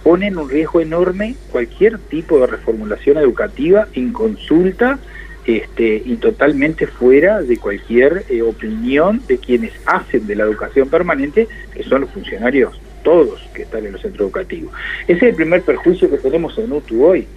[0.04, 5.00] pone en un riesgo enorme cualquier tipo de reformulación educativa en consulta
[5.46, 11.48] este, y totalmente fuera de cualquier eh, opinión de quienes hacen de la educación permanente,
[11.74, 14.74] que son los funcionarios todos que están en los centros educativos.
[15.08, 17.28] Ese es el primer perjuicio que tenemos en UTU hoy,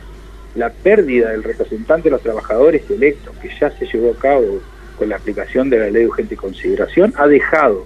[0.54, 4.60] la pérdida del representante de los trabajadores electos, que ya se llevó a cabo
[4.96, 7.84] con la aplicación de la ley de urgente consideración, ha dejado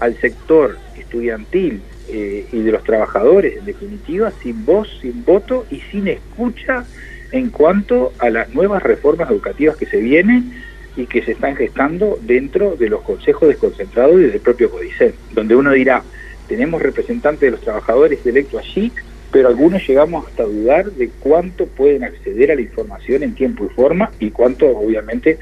[0.00, 5.80] al sector estudiantil eh, y de los trabajadores, en definitiva, sin voz, sin voto y
[5.92, 6.84] sin escucha
[7.32, 10.52] en cuanto a las nuevas reformas educativas que se vienen
[10.96, 15.54] y que se están gestando dentro de los consejos desconcentrados y del propio Codicen, donde
[15.54, 16.02] uno dirá,
[16.48, 18.90] tenemos representantes de los trabajadores electos allí,
[19.30, 23.68] pero algunos llegamos hasta dudar de cuánto pueden acceder a la información en tiempo y
[23.68, 25.38] forma y cuánto obviamente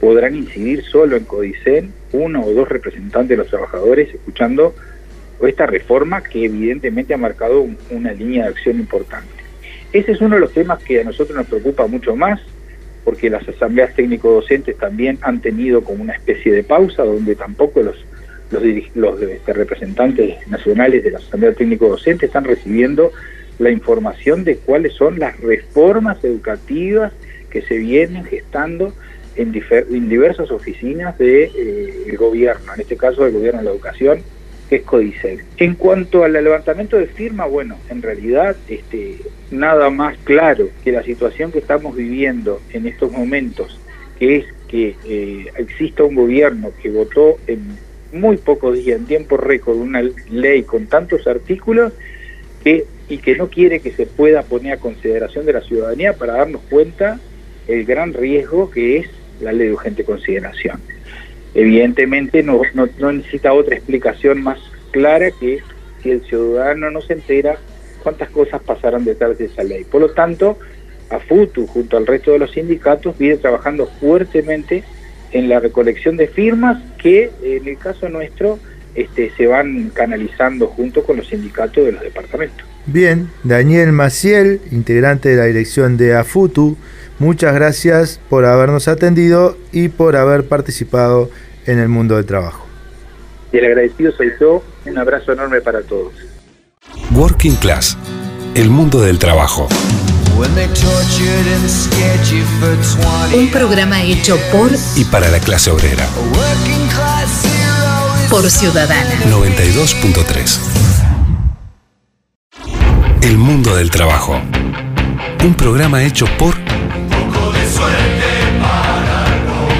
[0.00, 4.74] podrán incidir solo en Codicen uno o dos representantes de los trabajadores escuchando
[5.46, 9.28] esta reforma que evidentemente ha marcado una línea de acción importante.
[9.92, 12.40] Ese es uno de los temas que a nosotros nos preocupa mucho más,
[13.04, 17.96] porque las asambleas técnico-docentes también han tenido como una especie de pausa, donde tampoco los,
[18.94, 23.10] los, este, representantes nacionales de la asamblea técnico-docente están recibiendo
[23.58, 27.12] la información de cuáles son las reformas educativas
[27.50, 28.94] que se vienen gestando
[29.36, 34.22] en, diversas oficinas del de, eh, gobierno, en este caso del gobierno de la educación,
[34.68, 35.40] que es Codicel.
[35.56, 39.18] En cuanto al levantamiento de firma, bueno, en realidad este,
[39.50, 43.80] nada más claro que la situación que estamos viviendo en estos momentos,
[44.18, 47.76] que es que eh, exista un gobierno que votó en
[48.12, 51.92] muy pocos días, en tiempo récord, una ley con tantos artículos
[52.62, 56.34] que, y que no quiere que se pueda poner a consideración de la ciudadanía para
[56.34, 57.18] darnos cuenta
[57.66, 59.08] el gran riesgo que es
[59.40, 60.80] la ley de urgente consideración
[61.54, 64.58] evidentemente no, no, necesita otra explicación más
[64.90, 65.60] clara que
[66.02, 67.58] si el ciudadano no se entera
[68.02, 69.84] cuántas cosas pasarán detrás de esa ley.
[69.84, 70.58] Por lo tanto,
[71.10, 74.84] AFUTU, junto al resto de los sindicatos, viene trabajando fuertemente
[75.32, 78.58] en la recolección de firmas que, en el caso nuestro,
[78.94, 82.66] este, se van canalizando junto con los sindicatos de los departamentos.
[82.86, 86.76] Bien, Daniel Maciel, integrante de la dirección de AFUTU,
[87.20, 91.28] Muchas gracias por habernos atendido y por haber participado
[91.66, 92.64] en el mundo del trabajo.
[93.52, 94.64] Y el agradecido soy yo.
[94.86, 96.14] Un abrazo enorme para todos.
[97.14, 97.98] Working Class,
[98.54, 99.68] el mundo del trabajo.
[103.34, 106.06] Un programa hecho por y para la clase obrera.
[108.30, 109.10] Por Ciudadana.
[109.28, 110.58] 92.3.
[113.20, 114.40] El mundo del trabajo.
[115.44, 116.69] Un programa hecho por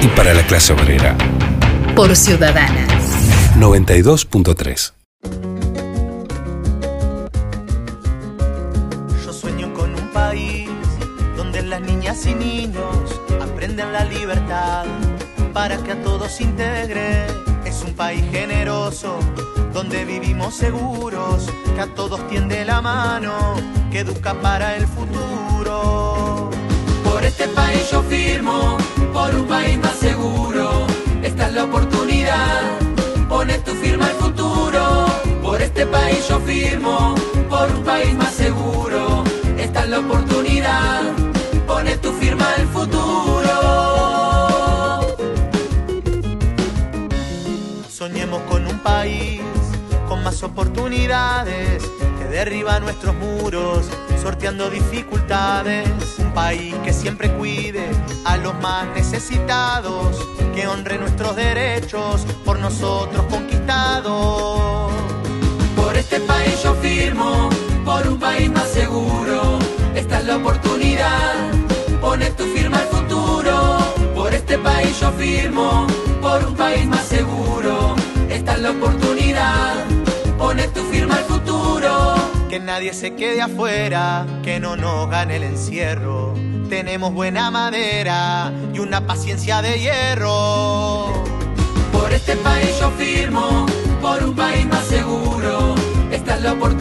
[0.01, 1.15] y para la clase obrera.
[1.95, 2.87] Por Ciudadana
[3.57, 4.93] 92.3.
[9.23, 10.69] Yo sueño con un país
[11.35, 14.85] donde las niñas y niños aprenden la libertad
[15.53, 17.27] para que a todos integre.
[17.65, 19.19] Es un país generoso
[19.73, 23.55] donde vivimos seguros, que a todos tiende la mano,
[23.91, 26.49] que educa para el futuro.
[27.03, 28.77] Por este país yo firmo,
[29.13, 30.87] por un país más seguro.
[31.23, 32.61] Esta es la oportunidad,
[33.29, 35.05] pone tu firma al futuro.
[35.41, 37.15] Por este país yo firmo,
[37.49, 39.23] por un país más seguro.
[39.57, 41.01] Esta es la oportunidad,
[41.67, 43.55] pone tu firma al futuro.
[47.89, 49.41] Soñemos con un país
[50.07, 51.83] con más oportunidades
[52.31, 53.85] derriba nuestros muros,
[54.21, 55.87] sorteando dificultades.
[56.17, 57.85] Un país que siempre cuide
[58.23, 60.17] a los más necesitados,
[60.55, 64.91] que honre nuestros derechos por nosotros conquistados.
[65.75, 67.49] Por este país yo firmo,
[67.83, 69.59] por un país más seguro.
[69.93, 71.33] Esta es la oportunidad,
[71.99, 73.77] pone tu firma al futuro.
[74.15, 75.85] Por este país yo firmo,
[76.21, 77.95] por un país más seguro.
[78.29, 79.83] Esta es la oportunidad,
[80.37, 82.20] pone tu firma al futuro.
[82.51, 86.33] Que nadie se quede afuera, que no nos gane el encierro.
[86.67, 91.23] Tenemos buena madera y una paciencia de hierro.
[91.93, 93.65] Por este país yo firmo,
[94.01, 95.75] por un país más seguro.
[96.11, 96.80] Esta es la oportunidad,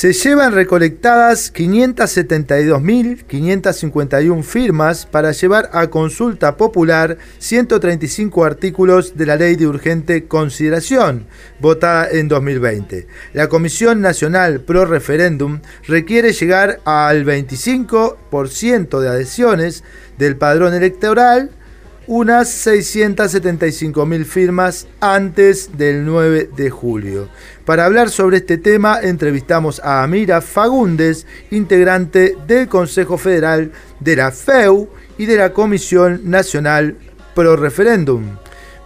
[0.00, 9.56] Se llevan recolectadas 572.551 firmas para llevar a consulta popular 135 artículos de la Ley
[9.56, 11.26] de Urgente Consideración,
[11.58, 13.08] votada en 2020.
[13.32, 19.82] La Comisión Nacional Pro Referéndum requiere llegar al 25% de adhesiones
[20.16, 21.50] del padrón electoral
[22.08, 27.28] unas 675.000 firmas antes del 9 de julio.
[27.66, 34.32] Para hablar sobre este tema entrevistamos a Amira Fagundes, integrante del Consejo Federal de la
[34.32, 34.88] FEU
[35.18, 36.96] y de la Comisión Nacional
[37.34, 38.38] Pro Referéndum.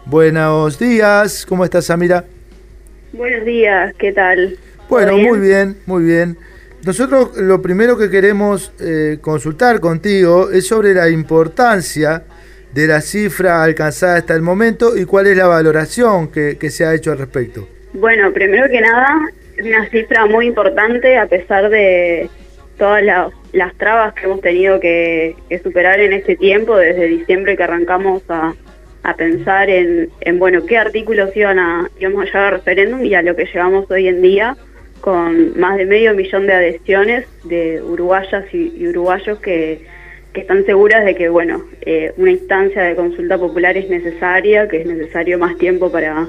[0.05, 2.25] Buenos días, ¿cómo estás Amira?
[3.13, 4.59] Buenos días, ¿qué tal?
[4.89, 6.37] Bueno, muy bien, muy bien.
[6.85, 12.25] Nosotros lo primero que queremos eh, consultar contigo es sobre la importancia
[12.73, 16.85] de la cifra alcanzada hasta el momento y cuál es la valoración que, que se
[16.85, 17.69] ha hecho al respecto.
[17.93, 19.21] Bueno, primero que nada,
[19.63, 22.31] una cifra muy importante a pesar de
[22.79, 27.63] todas la, las trabas que hemos tenido que, superar en este tiempo, desde diciembre que
[27.63, 28.55] arrancamos a,
[29.17, 33.23] pensar en, en, bueno, qué artículos iban a, íbamos a llevar al referéndum y a
[33.23, 34.57] lo que llevamos hoy en día
[35.01, 39.85] con más de medio millón de adhesiones de uruguayas y uruguayos que
[40.33, 44.79] que están seguras de que bueno eh, una instancia de consulta popular es necesaria, que
[44.79, 46.27] es necesario más tiempo para,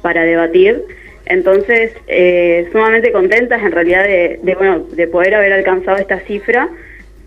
[0.00, 0.82] para debatir.
[1.26, 6.68] Entonces, eh, sumamente contentas en realidad de, de, bueno, de poder haber alcanzado esta cifra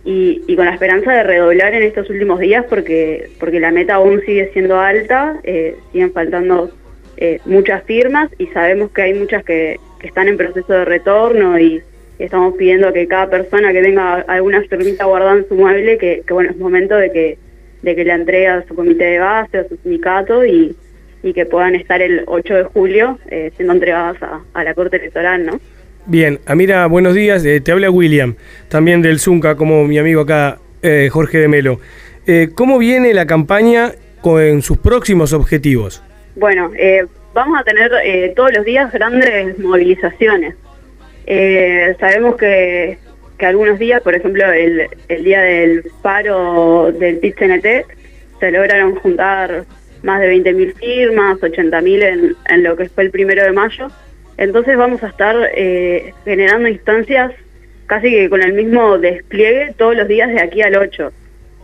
[0.03, 3.95] y, y, con la esperanza de redoblar en estos últimos días porque, porque la meta
[3.95, 6.71] aún sigue siendo alta, eh, siguen faltando
[7.17, 11.57] eh, muchas firmas y sabemos que hay muchas que, que están en proceso de retorno
[11.57, 11.81] y,
[12.19, 16.33] estamos pidiendo que cada persona que tenga alguna firmita guardada en su mueble, que, que,
[16.33, 17.37] bueno, es momento de que,
[17.81, 20.75] de que la entregue a su comité de base, a su sindicato y,
[21.23, 24.97] y que puedan estar el 8 de julio eh, siendo entregadas a, a, la Corte
[24.97, 25.59] Electoral, ¿no?
[26.07, 27.43] Bien, Amira, buenos días.
[27.45, 28.35] Eh, te habla William,
[28.69, 31.79] también del Zunca, como mi amigo acá, eh, Jorge de Melo.
[32.27, 33.91] Eh, ¿Cómo viene la campaña
[34.21, 36.03] con sus próximos objetivos?
[36.35, 36.71] Bueno,
[37.33, 37.91] vamos a tener
[38.35, 40.55] todos los días grandes movilizaciones.
[41.27, 42.97] Eh, sabemos que,
[43.37, 47.85] que, algunos días, por ejemplo, el, el día del paro del PIT-CNT,
[48.39, 49.65] se lograron juntar
[50.03, 53.87] más de 20.000 firmas, 80.000 en, en lo que fue el primero de mayo.
[54.37, 57.31] Entonces vamos a estar eh, generando instancias
[57.87, 61.11] casi que con el mismo despliegue todos los días de aquí al 8.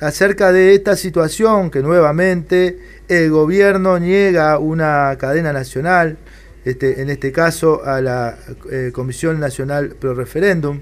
[0.00, 2.78] acerca de esta situación que nuevamente
[3.08, 6.18] el gobierno niega una cadena nacional
[6.64, 8.36] este, en este caso a la
[8.70, 10.80] eh, Comisión Nacional Pro Referéndum.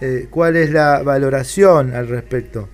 [0.00, 2.68] Eh, ¿Cuál es la valoración al respecto?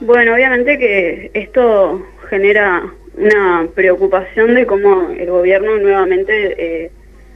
[0.00, 6.90] Bueno, obviamente que esto genera una preocupación de cómo el gobierno nuevamente eh,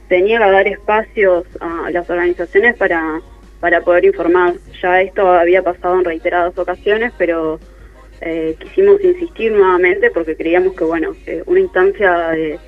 [0.09, 3.19] se niega a dar espacios a las organizaciones para,
[3.59, 4.53] para poder informar.
[4.79, 7.59] Ya esto había pasado en reiteradas ocasiones, pero
[8.21, 11.15] eh, quisimos insistir nuevamente porque creíamos que, bueno,
[11.45, 12.59] una instancia de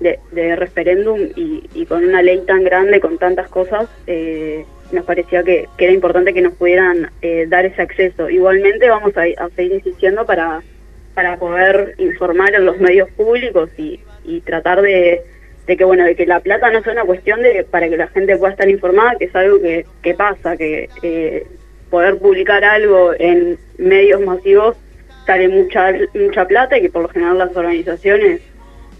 [0.00, 5.68] de, referéndum y, con una ley tan grande, con tantas cosas, eh, nos parecía que,
[5.78, 8.30] era importante que nos pudieran eh, dar ese acceso.
[8.30, 10.62] Igualmente vamos a, seguir insistiendo para,
[11.14, 14.00] para poder informar en los medios públicos y,
[14.44, 15.22] tratar de,
[15.66, 18.36] que bueno de que la plata no sea una cuestión de para que la gente
[18.36, 21.46] pueda estar informada, que es algo que, que pasa, que eh,
[21.88, 24.76] poder publicar algo en medios masivos
[25.28, 28.40] sale mucha mucha plata y que por lo general las organizaciones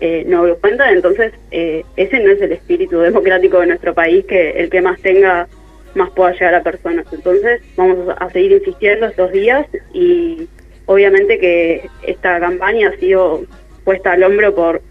[0.01, 4.27] eh, no lo cuentan, entonces eh, ese no es el espíritu democrático de nuestro país,
[4.27, 5.49] que el que más tenga
[5.95, 7.07] más pueda llegar a personas.
[7.11, 10.47] Entonces vamos a seguir insistiendo estos días y
[10.85, 13.45] obviamente que esta campaña ha sido
[13.85, 14.83] puesta al hombro por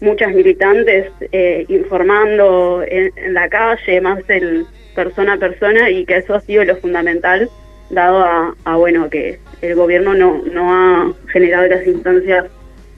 [0.00, 4.64] muchas militantes eh, informando en, la calle, más el
[4.94, 7.50] persona a persona y que eso ha sido lo fundamental
[7.90, 12.46] dado a, a bueno que el gobierno no, no ha generado las instancias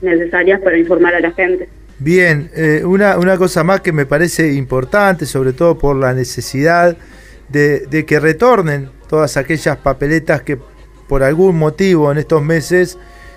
[0.03, 1.69] necesarias para informar a la gente.
[1.99, 6.97] Bien, eh, una, una cosa más que me parece importante, sobre todo por la necesidad
[7.51, 10.59] de, que retornen todas aquellas papeletas que
[11.09, 12.97] por algún motivo en estos meses,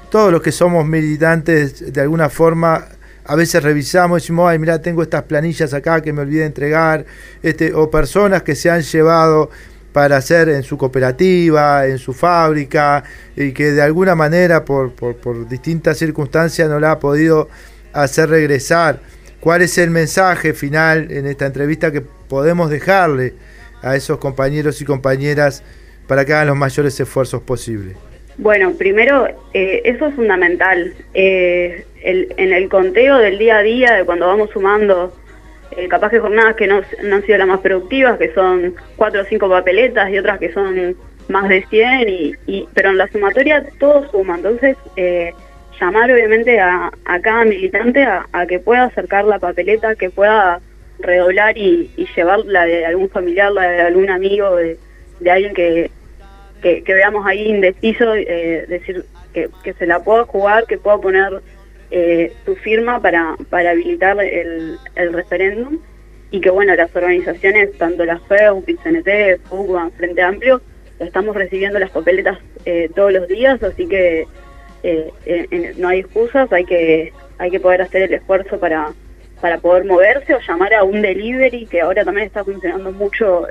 [0.09, 2.85] todos los que somos militantes de alguna forma
[3.25, 6.45] a veces revisamos y decimos, ay, mira, tengo estas planillas acá que me olvidé de
[6.45, 7.05] entregar,
[7.41, 9.49] este, o personas que se han llevado
[9.93, 13.03] para hacer en su cooperativa, en su fábrica,
[13.35, 17.47] y que de alguna manera, por, por, distintas circunstancias, no la ha podido
[17.93, 18.99] hacer regresar.
[19.39, 23.33] ¿Cuál es el mensaje final en esta entrevista que podemos dejarle
[23.83, 25.63] a esos compañeros y compañeras
[26.07, 27.95] para que hagan los mayores esfuerzos posibles?
[28.37, 30.93] Bueno, primero, eh, eso es fundamental.
[31.13, 35.13] Eh, en el conteo del día a día, de cuando vamos sumando
[35.77, 39.25] eh, capaz que jornadas que no, han sido las más productivas, que son cuatro o
[39.25, 40.95] cinco papeletas y otras que son
[41.29, 42.09] más de 100,
[42.45, 44.35] y, pero en la sumatoria todo suma.
[44.35, 45.33] Entonces, eh,
[45.79, 50.59] llamar obviamente a, cada militante a, que pueda acercar la papeleta, que pueda
[50.99, 54.77] redoblar y, y llevarla de algún familiar, la de algún amigo, de,
[55.29, 55.91] alguien que,
[56.61, 61.41] que, veamos ahí indeciso, eh, decir que, que se la pueda jugar, que pueda poner
[61.95, 65.77] eh, su firma para, para habilitar el, el referéndum
[66.31, 70.59] y que bueno, las organizaciones, tanto la FEU, PCNT, FUCBAN, Frente Amplio,
[70.97, 74.25] estamos recibiendo las papeletas eh, todos los días, así que
[74.81, 78.91] eh, no hay excusas, hay que, hay que poder hacer el esfuerzo para,
[79.39, 83.47] para poder moverse o llamar a un delivery, que ahora también está funcionando mucho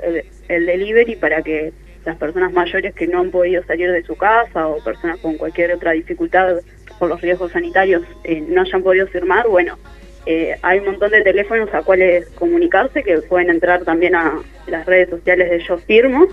[0.49, 1.71] el delivery para que
[2.05, 5.73] las personas mayores que no han podido salir de su casa o personas con cualquier
[5.73, 6.57] otra dificultad
[6.99, 9.77] por los riesgos sanitarios eh, no hayan podido firmar, bueno,
[10.25, 14.85] eh, hay un montón de teléfonos a cuales comunicarse que pueden entrar también a las
[14.85, 16.27] redes sociales de Yo Firmo.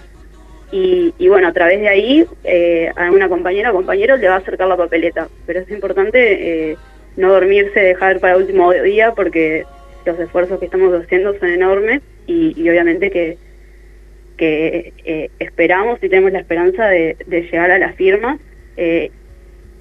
[0.73, 4.39] Y, bueno, a través de ahí eh, a una compañera o compañero le va a
[4.39, 5.27] acercar la papeleta.
[5.45, 6.77] Pero es importante
[7.17, 9.65] no dormirse, dejar para el último día porque
[10.07, 13.37] los esfuerzos que estamos haciendo son enormes y, obviamente que,
[14.41, 18.39] que esperamos y tenemos la esperanza de, de llegar a la firma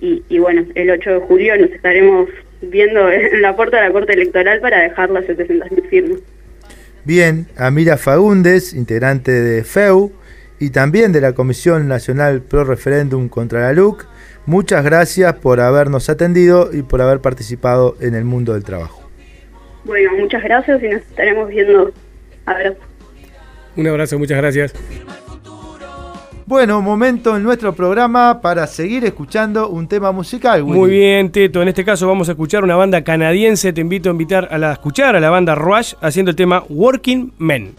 [0.01, 2.29] y, bueno, el 8 de julio nos estaremos
[2.61, 6.19] viendo en la puerta de la Corte Electoral para dejar las 700.000 firmas.
[7.05, 10.11] Bien, Amira Fagundes, integrante de FEU
[10.59, 14.05] y también de la Comisión Nacional Pro Referéndum contra la LUC,
[14.45, 19.09] muchas gracias por habernos atendido y por haber participado en el mundo del trabajo.
[19.85, 21.93] Bueno, muchas gracias y nos estaremos viendo.
[22.45, 22.88] Abrazo.
[23.79, 24.73] Un abrazo, muchas gracias.
[26.45, 30.65] Bueno, momento en nuestro programa para seguir escuchando un tema musical.
[30.65, 31.61] Muy bien, Teto.
[31.61, 33.71] En este caso vamos a escuchar una banda canadiense.
[33.71, 36.63] Te invito a invitar a, la, a escuchar a la banda Rush haciendo el tema
[36.67, 37.75] Working Men.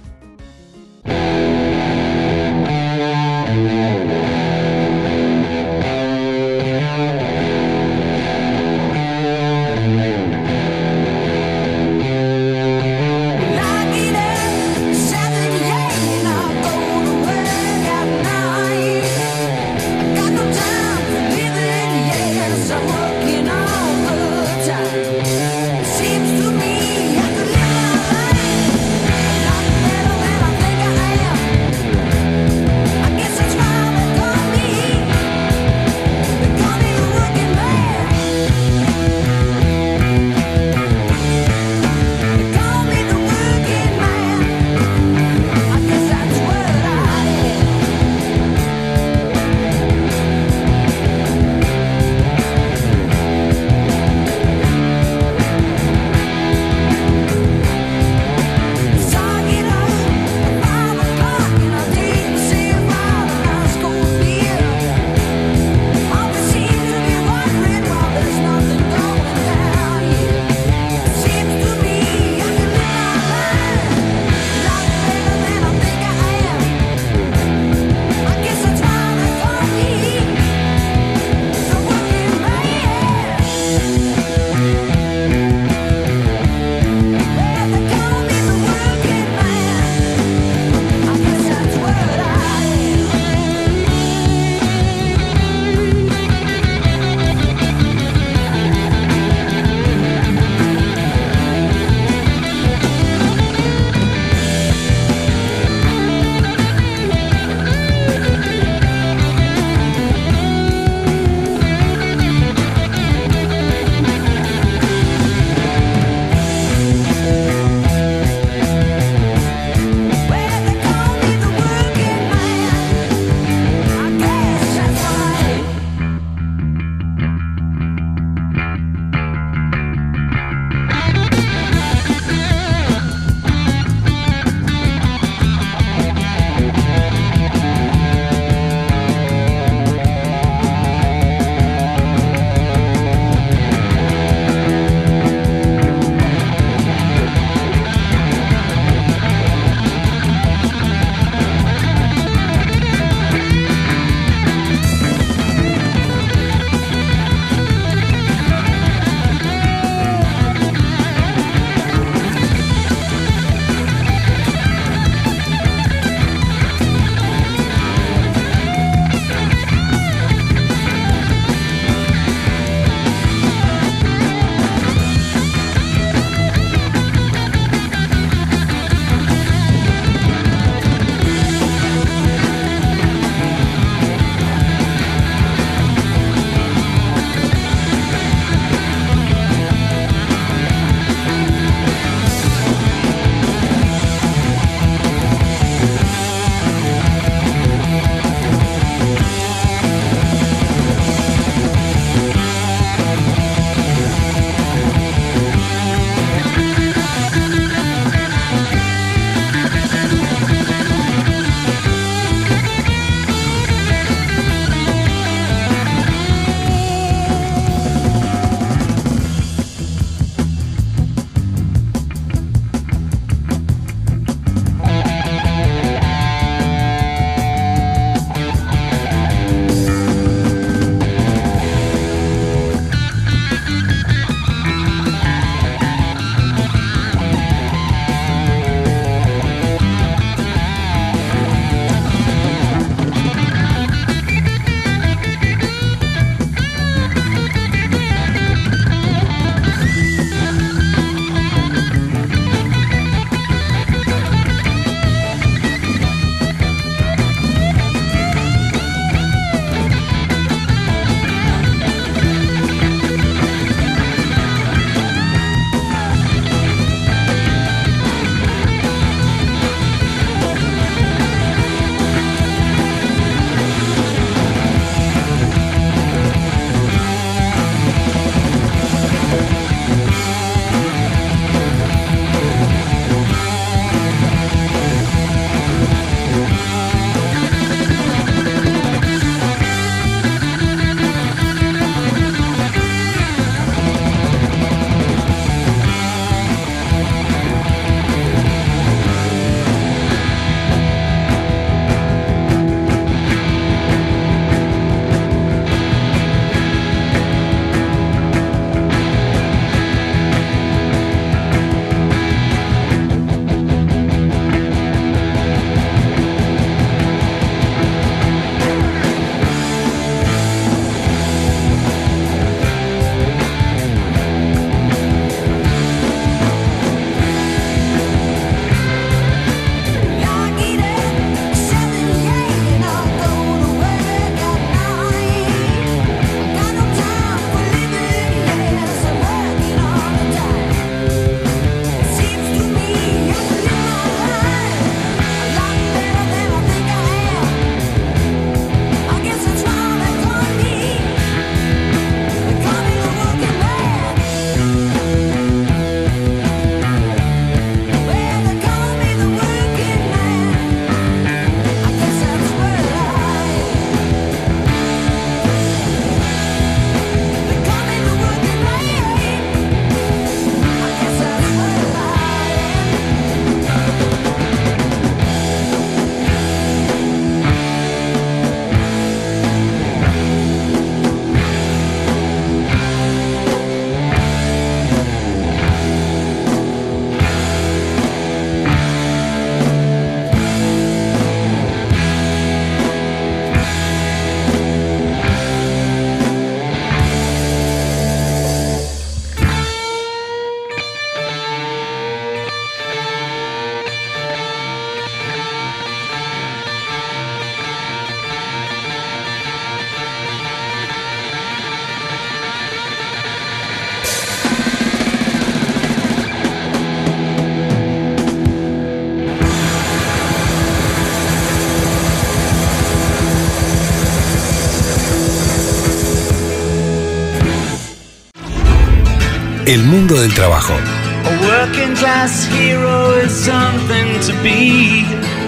[429.71, 430.75] El mundo del trabajo.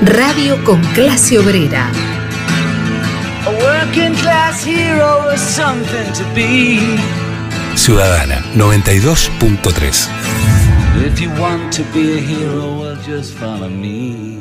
[0.02, 1.90] Radio con clase obrera.
[7.74, 10.08] Ciudadana 92.3.
[11.04, 14.38] If you want to be a hero, well, just follow me.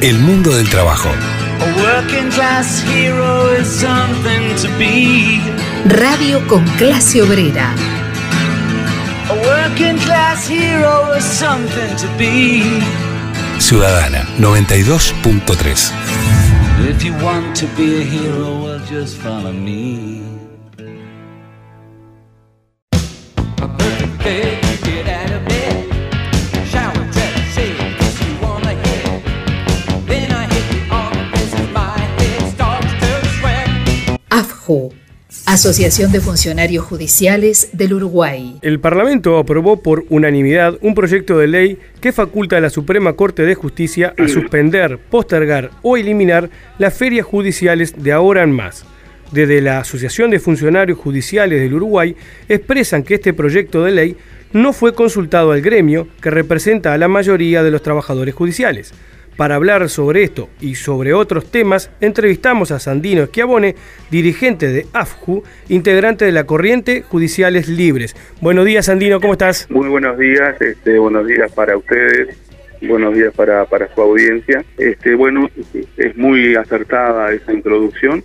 [0.00, 1.10] El mundo del trabajo.
[1.58, 5.40] A working class hero is something to be.
[5.84, 7.74] Radio con clase obrera.
[9.28, 12.62] A working class hero is something to be.
[13.58, 15.92] Ciudadana 92.3.
[16.88, 20.15] If you want to be a hero, well just follow me.
[35.56, 38.58] Asociación de Funcionarios Judiciales del Uruguay.
[38.60, 43.40] El Parlamento aprobó por unanimidad un proyecto de ley que faculta a la Suprema Corte
[43.44, 48.84] de Justicia a suspender, postergar o eliminar las ferias judiciales de ahora en más.
[49.32, 52.14] Desde la Asociación de Funcionarios Judiciales del Uruguay
[52.50, 54.16] expresan que este proyecto de ley
[54.52, 58.92] no fue consultado al gremio que representa a la mayoría de los trabajadores judiciales.
[59.36, 63.74] Para hablar sobre esto y sobre otros temas, entrevistamos a Sandino Schiavone,
[64.10, 68.16] dirigente de AFJU, integrante de la Corriente Judiciales Libres.
[68.40, 69.70] Buenos días, Sandino, ¿cómo estás?
[69.70, 72.34] Muy buenos días, este, buenos días para ustedes,
[72.80, 74.64] buenos días para, para su audiencia.
[74.78, 75.50] Este, bueno,
[75.98, 78.24] es muy acertada esa introducción.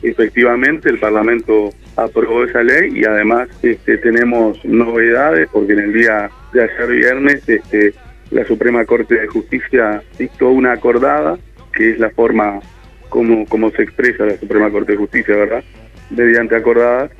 [0.00, 6.30] Efectivamente, el Parlamento aprobó esa ley y además este, tenemos novedades porque en el día
[6.52, 7.94] de ayer viernes este,
[8.32, 11.38] la Suprema Corte de Justicia dictó una acordada,
[11.72, 12.60] que es la forma
[13.08, 15.62] como, como se expresa la Suprema Corte de Justicia, ¿verdad?
[16.10, 17.10] Mediante acordadas,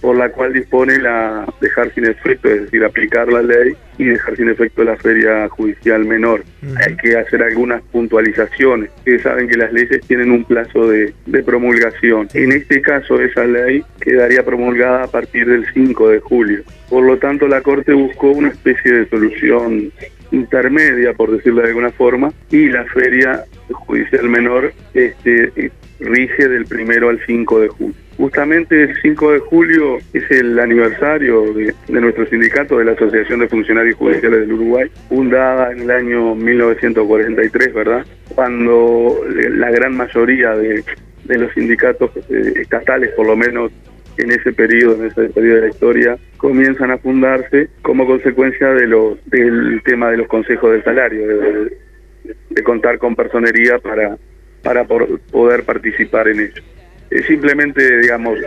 [0.00, 4.36] por la cual dispone la dejar sin efecto, es decir, aplicar la ley y dejar
[4.36, 6.44] sin efecto la feria judicial menor.
[6.86, 8.90] Hay que hacer algunas puntualizaciones.
[8.98, 12.28] Ustedes saben que las leyes tienen un plazo de, de promulgación.
[12.34, 16.62] En este caso, esa ley quedaría promulgada a partir del 5 de julio.
[16.88, 19.90] Por lo tanto, la Corte buscó una especie de solución
[20.34, 25.70] intermedia, por decirlo de alguna forma, y la feria judicial menor este,
[26.00, 27.94] rige del primero al 5 de julio.
[28.16, 33.48] Justamente el 5 de julio es el aniversario de, nuestro sindicato, de la Asociación de
[33.48, 38.06] Funcionarios Judiciales del Uruguay, fundada en el año 1943, ¿verdad?
[38.34, 39.20] Cuando
[39.50, 40.84] la gran mayoría de,
[41.24, 43.72] de los sindicatos eh, estatales, por lo menos
[44.16, 48.86] en ese periodo, en ese periodo de la historia, comienzan a fundarse como consecuencia de
[48.86, 54.16] los del tema de los consejos del salario, de, contar con personería para,
[54.62, 56.62] para por, poder participar en ello.
[57.10, 58.38] Es simplemente, digamos,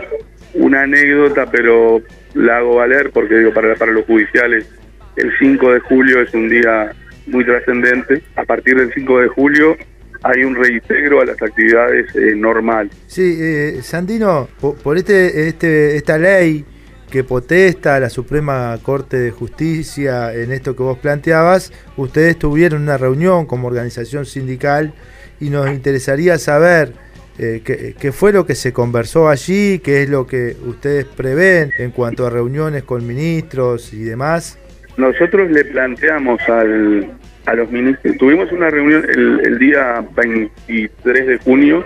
[0.54, 2.02] una anécdota, pero
[2.34, 4.68] la hago valer porque digo, para, para los judiciales
[5.16, 6.92] el 5 de julio es un día
[7.26, 8.22] muy trascendente.
[8.36, 9.76] A partir del 5 de julio
[10.22, 12.92] hay un reintegro a las actividades eh, normales.
[13.06, 16.64] Sí, eh, Sandino, por, por, este, este, esta ley
[17.10, 22.82] que potesta a la Suprema Corte de Justicia en esto que vos planteabas, ustedes tuvieron
[22.82, 24.92] una reunión como organización sindical
[25.40, 26.92] y nos interesaría saber
[27.38, 31.70] eh, qué, qué, fue lo que se conversó allí, qué es lo que ustedes prevén
[31.78, 34.58] en cuanto a reuniones con ministros y demás.
[34.96, 37.12] Nosotros le planteamos al,
[37.48, 38.16] a los ministros.
[38.18, 41.84] Tuvimos una reunión el, el, día 23 de junio,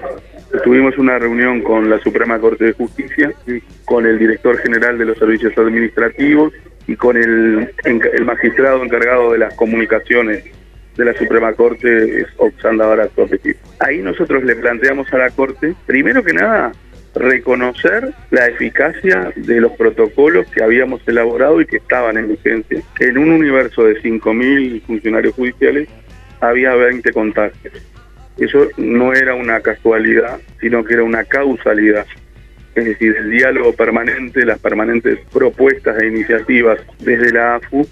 [0.64, 3.32] tuvimos una reunión con la Suprema Corte de Justicia,
[3.84, 6.52] con el director general de los servicios administrativos
[6.88, 10.44] y con el, el magistrado encargado de las comunicaciones
[10.96, 13.26] de la Suprema Corte, es Oxanda Barato
[13.78, 16.72] Ahí nosotros le planteamos a la Corte, primero que nada,
[17.14, 22.82] reconocer la eficacia de los protocolos que habíamos elaborado y que estaban en vigencia.
[23.00, 25.88] En un universo de 5.000 funcionarios judiciales
[26.40, 27.74] había 20 contagios.
[28.38, 32.06] Eso no era una casualidad, sino que era una causalidad.
[32.74, 37.86] Es decir, el diálogo permanente, las permanentes propuestas e iniciativas desde la AFU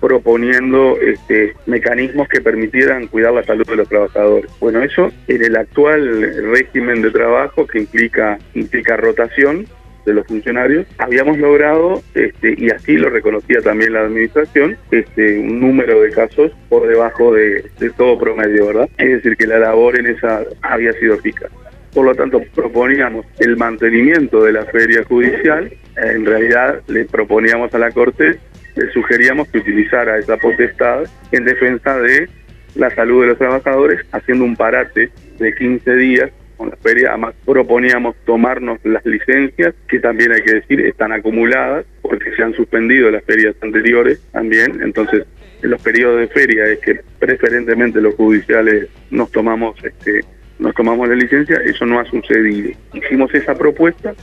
[0.00, 4.50] proponiendo este, mecanismos que permitieran cuidar la salud de los trabajadores.
[4.60, 9.66] Bueno, eso en el actual régimen de trabajo que implica, implica rotación
[10.04, 15.60] de los funcionarios, habíamos logrado, este, y así lo reconocía también la administración, este, un
[15.60, 18.88] número de casos por debajo de, de todo promedio, ¿verdad?
[18.98, 21.50] Es decir, que la labor en esa había sido eficaz.
[21.92, 25.72] Por lo tanto, proponíamos el mantenimiento de la feria judicial.
[25.96, 28.38] En realidad, le proponíamos a la Corte
[28.76, 32.28] le sugeríamos que utilizara esa potestad en defensa de
[32.74, 37.34] la salud de los trabajadores, haciendo un parate de 15 días con la feria, además
[37.44, 43.10] proponíamos tomarnos las licencias, que también hay que decir están acumuladas, porque se han suspendido
[43.10, 45.24] las ferias anteriores también, entonces
[45.62, 50.20] en los periodos de feria es que preferentemente los judiciales nos tomamos este
[50.58, 52.70] nos tomamos la licencia, eso no ha sucedido.
[52.94, 54.14] Hicimos esa propuesta,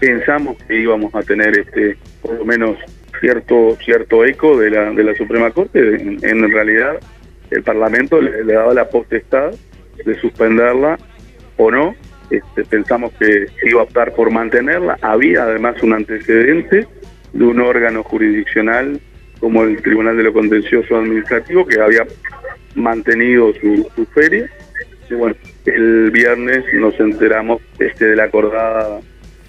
[0.00, 2.78] pensamos que íbamos a tener este por lo menos
[3.22, 6.98] cierto cierto eco de la de la Suprema Corte, en, realidad
[7.50, 9.52] el Parlamento le, le daba la potestad
[10.04, 10.98] de suspenderla
[11.56, 11.94] o no.
[12.30, 14.98] Este, pensamos que iba a optar por mantenerla.
[15.02, 16.86] Había además un antecedente
[17.32, 19.00] de un órgano jurisdiccional
[19.38, 22.06] como el Tribunal de lo Contencioso Administrativo que había
[22.74, 24.50] mantenido su, su feria.
[25.10, 25.36] Y bueno,
[25.66, 29.00] el viernes nos enteramos este, de la acordada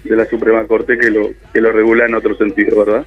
[0.04, 3.06] de la Suprema Corte que lo, que lo regula en otro sentido, ¿verdad?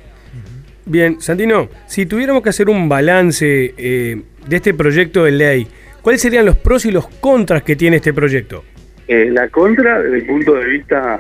[0.90, 5.68] Bien, Santino, si tuviéramos que hacer un balance eh, de este proyecto de ley,
[6.02, 8.64] ¿cuáles serían los pros y los contras que tiene este proyecto?
[9.10, 11.20] Eh, la contra desde el punto de vista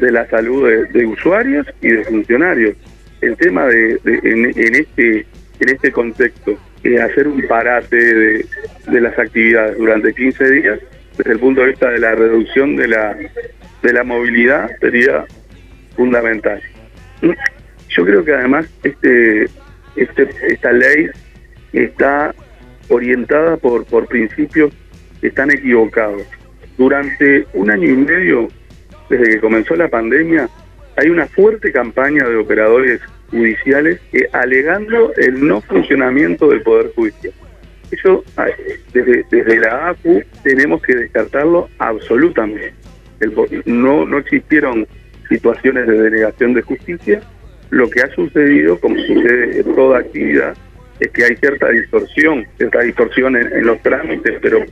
[0.00, 2.76] de la salud de, usuarios y de funcionarios.
[3.22, 5.26] El tema de, de- en, en este
[5.58, 8.46] en este contexto, eh, hacer un parate de,
[8.88, 10.78] de las actividades durante 15 días,
[11.16, 13.16] desde el punto de vista de la reducción de la
[13.82, 15.24] de la movilidad sería
[15.96, 16.60] fundamental.
[17.96, 19.46] Yo creo que además este,
[19.96, 21.08] este esta ley
[21.72, 22.34] está
[22.88, 24.72] orientada por, por principios
[25.20, 26.22] que están equivocados.
[26.76, 28.48] Durante un año y medio,
[29.08, 30.48] desde que comenzó la pandemia,
[30.96, 33.00] hay una fuerte campaña de operadores
[33.30, 37.32] judiciales que alegando el no funcionamiento del Poder Judicial.
[37.90, 38.46] Eso, ah,
[38.92, 42.74] desde, desde la APU, tenemos que descartarlo absolutamente.
[43.20, 43.32] El
[43.64, 44.86] no, no existieron
[45.28, 47.22] situaciones de denegación de justicia.
[47.70, 50.56] Lo que ha sucedido, como sucede en toda actividad,
[51.00, 54.64] es que hay cierta distorsión, cierta distorsión en, los trámites, pero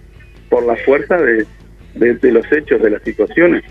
[0.49, 1.47] por la fuerza de
[2.31, 3.62] los hechos, de las situaciones.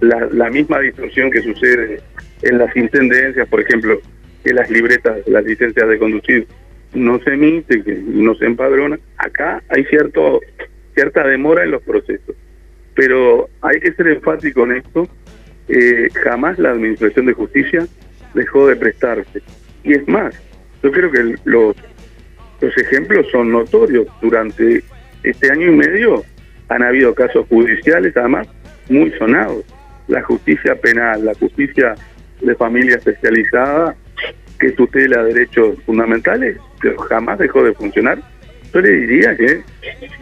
[0.00, 2.00] La, la misma distorsión que sucede
[2.42, 4.00] en las intendencias, por ejemplo,
[4.44, 6.46] que las libretas, las licencias de conducir
[6.92, 9.00] no se emiten, que no se empadronan.
[9.16, 10.40] Acá hay cierto
[10.94, 12.36] cierta demora en los procesos.
[12.94, 15.08] Pero hay que ser enfático en esto.
[15.66, 17.86] eh, jamás la Administración de Justicia
[18.34, 19.42] dejó de prestarse.
[19.82, 20.34] Y es más,
[20.82, 21.76] yo creo que los,
[22.60, 24.06] los ejemplos son notorios.
[24.20, 24.82] Durante
[25.22, 26.24] este año y medio
[26.68, 28.48] han habido casos judiciales, además,
[28.88, 29.64] muy sonados.
[30.08, 31.94] La justicia penal, la justicia
[32.40, 33.96] de familia especializada,
[34.58, 38.18] que tutela derechos fundamentales, que jamás dejó de funcionar.
[38.72, 39.62] Yo le diría que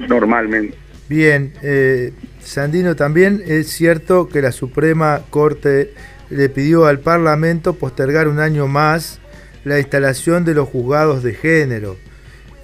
[0.08, 0.76] normalmente.
[1.08, 5.92] Bien, eh, Sandino, también es cierto que la Suprema Corte
[6.32, 9.20] le pidió al Parlamento postergar un año más
[9.64, 11.96] la instalación de los juzgados de género.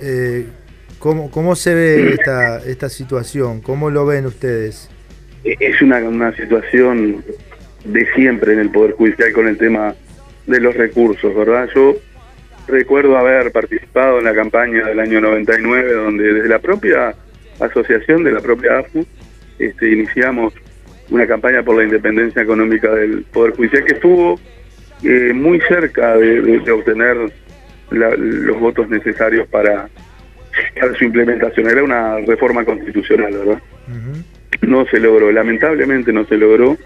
[0.00, 0.46] Eh,
[0.98, 3.60] ¿cómo, ¿Cómo se ve esta, esta situación?
[3.60, 4.90] ¿Cómo lo ven ustedes?
[5.44, 7.24] es una, una situación
[7.84, 9.94] de siempre en el Poder Judicial con el tema
[10.46, 11.68] de los recursos, ¿verdad?
[11.74, 11.96] Yo
[12.66, 17.14] recuerdo haber participado en la campaña del año 99, donde desde la propia
[17.60, 19.06] asociación de la propia AFU
[19.58, 20.52] este, iniciamos
[21.10, 24.38] una campaña por la independencia económica del Poder Judicial que estuvo
[25.04, 27.16] eh, muy cerca de, de- de obtener
[27.90, 29.88] la- los votos necesarios para,
[30.78, 31.68] para su implementación.
[31.70, 33.62] Era una reforma constitucional, ¿verdad?
[34.62, 36.76] no se logró, lamentablemente no se logró,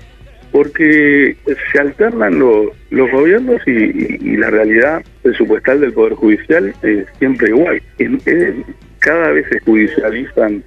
[0.52, 1.34] porque
[1.72, 7.06] se alternan los, los gobiernos y, y- y la realidad presupuestal del Poder Judicial es
[7.18, 7.82] siempre igual.
[7.98, 8.64] En- en-
[8.98, 10.62] cada vez se judicializan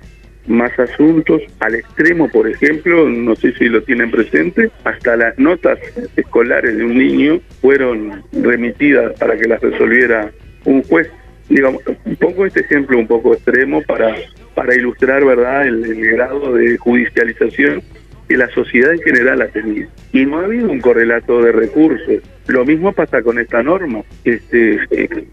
[0.47, 5.79] más asuntos, al extremo, por ejemplo, no sé si lo tienen presente, hasta las notas
[6.15, 10.31] escolares de un niño fueron remitidas para que las resolviera
[10.65, 11.09] un juez.
[11.49, 11.81] Digamos,
[12.19, 14.15] pongo este ejemplo un poco extremo para,
[14.55, 17.81] para ilustrar, ¿verdad?, el, el grado de judicialización
[18.27, 19.89] que la sociedad en general ha tenido.
[20.11, 22.21] Y no ha habido un correlato de recursos.
[22.47, 24.01] Lo mismo pasa con esta norma.
[24.23, 25.27] Este, eh,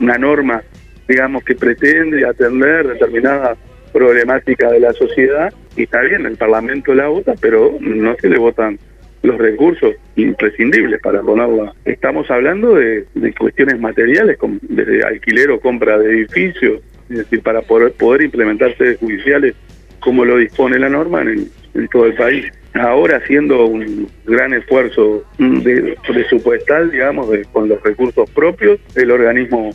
[0.00, 0.62] una norma,
[1.06, 3.56] digamos, que pretende atender determinada
[3.92, 8.38] problemática de la sociedad, y está bien, el Parlamento la vota, pero no se le
[8.38, 8.78] votan
[9.22, 11.74] los recursos imprescindibles para ponerla.
[11.84, 16.80] Estamos hablando de, de cuestiones materiales, como desde alquiler o compra de edificios,
[17.10, 19.54] es decir, para poder, poder implementar sedes judiciales
[20.00, 22.46] como lo dispone la norma en, en todo el país.
[22.72, 29.70] Ahora haciendo un gran esfuerzo de, presupuestal, digamos, de- con los recursos propios, el organismo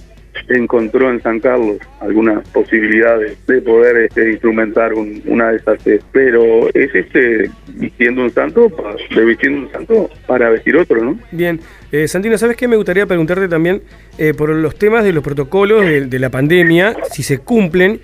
[0.50, 6.04] encontró en San Carlos algunas posibilidades de poder este, instrumentar un- una de esas sedes.
[6.12, 11.18] Pero es este vistiendo un santo, pa- de vistiendo un santo para vestir otro, ¿no?
[11.32, 11.60] Bien,
[11.92, 12.68] eh, Santino, ¿sabes qué?
[12.68, 13.82] Me gustaría preguntarte también
[14.18, 18.00] eh, por los temas de los protocolos de, de la pandemia, si se cumplen,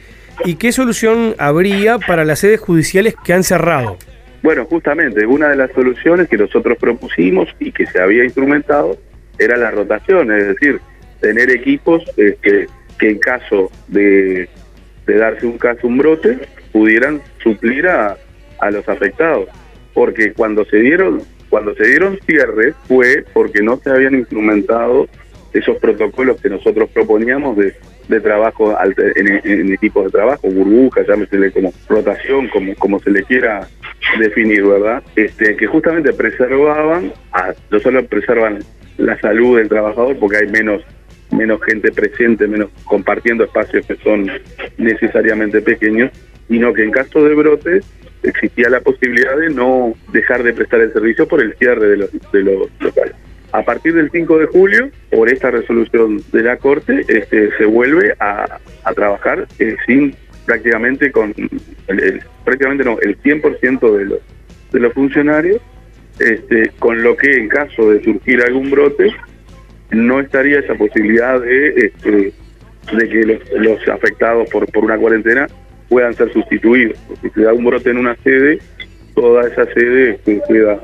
[0.45, 3.97] y qué solución habría para las sedes judiciales que han cerrado.
[4.41, 8.97] Bueno, justamente una de las soluciones que nosotros propusimos y que se había instrumentado
[9.37, 10.79] era la rotación, es decir,
[11.21, 12.67] tener equipos eh, que,
[13.07, 14.49] en caso de,
[15.07, 16.39] de darse un caso, un brote,
[16.71, 18.17] pudieran suplir a,
[18.59, 19.47] a los afectados.
[19.93, 21.21] Porque cuando se dieron
[21.51, 25.07] cuando se dieron cierres fue porque no se habían instrumentado
[25.53, 27.75] esos protocolos que nosotros proponíamos de,
[28.07, 28.73] de trabajo
[29.15, 33.67] en, en, equipos de trabajo, burbujas, llámesele como rotación, como, como se le quiera
[34.17, 35.03] definir, ¿verdad?
[35.17, 38.59] Este, que justamente preservaban, a, no solo preservan
[38.97, 40.81] la salud del trabajador, porque hay menos
[41.31, 44.29] menos gente presente, menos compartiendo espacios que son
[44.77, 46.11] necesariamente pequeños,
[46.47, 47.85] sino que en caso de brotes
[48.23, 52.11] existía la posibilidad de no dejar de prestar el servicio por el cierre de los,
[52.31, 53.15] de los locales.
[53.53, 58.15] A partir del 5 de julio, por esta resolución de la Corte, este, se vuelve
[58.19, 58.59] a,
[58.95, 61.33] trabajar eh, sin prácticamente con
[61.87, 64.19] el, prácticamente no, el 100% de los,
[64.71, 65.61] de los funcionarios,
[66.19, 69.13] este, con lo que en caso de surgir algún brote,
[69.91, 72.33] no estaría esa posibilidad de, este,
[72.95, 75.47] de que los, los afectados por, por una cuarentena
[75.89, 76.97] puedan ser sustituidos.
[77.21, 78.59] Si da un brote en una sede,
[79.13, 80.79] toda esa sede este, queda,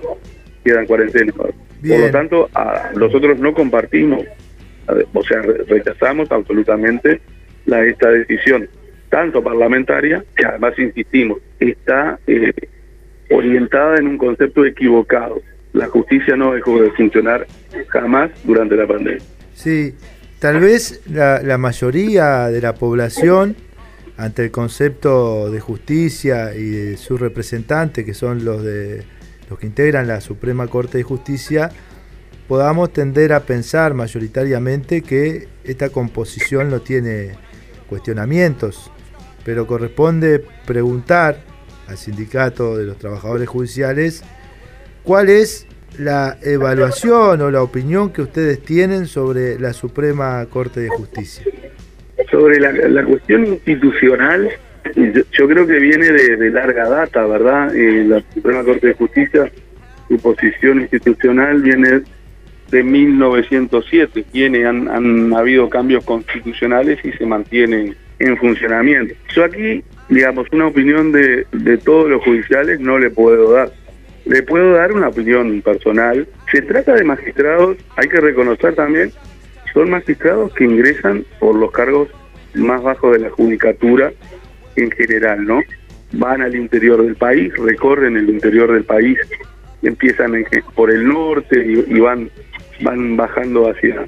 [0.63, 1.34] queda en cuarentena.
[1.34, 1.51] Por
[1.81, 4.25] lo tanto, a, nosotros no compartimos,
[5.13, 7.21] o sea, rechazamos absolutamente
[7.65, 8.67] la, esta decisión,
[9.09, 12.51] tanto parlamentaria, que además insistimos, está eh,
[13.29, 15.41] orientada en un concepto equivocado.
[15.73, 17.45] La justicia no dejó de funcionar
[17.89, 19.23] jamás durante la pandemia.
[19.53, 19.94] Sí,
[20.39, 23.56] tal vez la, mayoría de la población
[24.18, 29.03] ante el concepto de justicia y de sus representantes, que son los de
[29.49, 31.69] los que integran la Suprema Corte de Justicia,
[32.48, 37.31] podamos tender a pensar mayoritariamente que esta composición no tiene
[37.89, 38.91] cuestionamientos,
[39.45, 41.44] pero corresponde preguntar
[41.88, 44.23] al sindicato de los trabajadores judiciales
[45.07, 45.65] cuál es
[45.97, 51.43] la evaluación o la opinión que ustedes tienen sobre la Suprema Corte de Justicia
[52.31, 54.49] sobre la, cuestión institucional,
[54.95, 57.75] yo, creo que viene de, larga data, ¿verdad?
[57.75, 59.51] Eh, la Suprema Corte de Justicia,
[60.07, 62.01] su posición institucional viene
[62.71, 69.13] de 1907, tiene, han, han habido cambios constitucionales y se mantienen en funcionamiento.
[69.34, 73.71] Yo aquí, digamos, una opinión de, de todos los judiciales no le puedo dar.
[74.27, 76.27] Le puedo dar una opinión personal.
[76.51, 79.11] Se trata de magistrados, hay que reconocer también
[79.77, 82.09] son magistrados que ingresan por los cargos
[82.55, 84.11] más bajos de la judicatura
[84.75, 85.61] en general, ¿no?
[86.13, 89.19] Van al interior del país, recorren el interior del país,
[89.83, 90.33] empiezan
[90.73, 92.31] por el norte y, van
[92.81, 94.03] van bajando hacia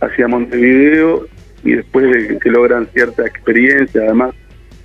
[0.00, 1.26] hacia Montevideo
[1.64, 4.34] y después de que logran cierta experiencia, además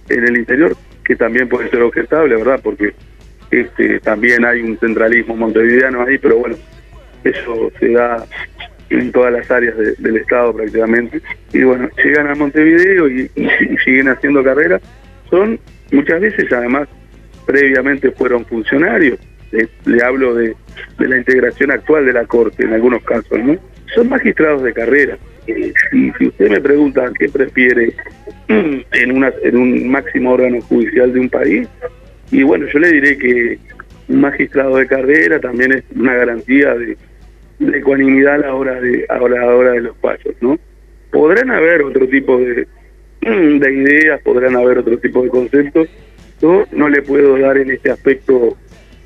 [0.09, 2.59] en el interior, que también puede ser objetable, ¿verdad?
[2.63, 2.93] Porque
[3.61, 6.55] este también hay un centralismo montevideano ahí, pero bueno,
[7.23, 8.25] eso se da
[8.89, 11.21] en todas las áreas del Estado prácticamente.
[11.51, 13.29] Y bueno, llegan a Montevideo y,
[13.83, 14.81] siguen haciendo carreras.
[15.29, 15.59] Son
[15.91, 16.87] muchas veces, además,
[17.45, 19.19] previamente fueron funcionarios.
[19.51, 20.55] Le, hablo de,
[20.97, 23.57] la integración actual de la Corte en algunos casos, ¿no?
[23.93, 25.17] Son magistrados de carrera.
[25.45, 27.93] Si usted me pregunta qué prefiere
[28.47, 31.67] en, una, en un máximo órgano judicial de un país,
[32.31, 33.59] y bueno, yo le diré que
[34.07, 36.97] un magistrado de carrera también es una garantía de,
[37.77, 40.59] ecuanimidad a la hora de, a la hora de los pasos, ¿no?
[41.11, 42.67] Podrán haber otro tipo de,
[43.21, 45.87] de ideas, podrán haber otro tipo de conceptos.
[46.41, 48.57] Yo no le puedo dar en este aspecto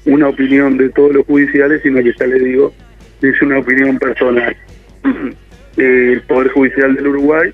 [0.06, 2.74] una opinión de todos los judiciales, sino que ya le digo,
[3.22, 4.56] es una opinión personal.
[5.78, 7.52] El Poder Judicial del Uruguay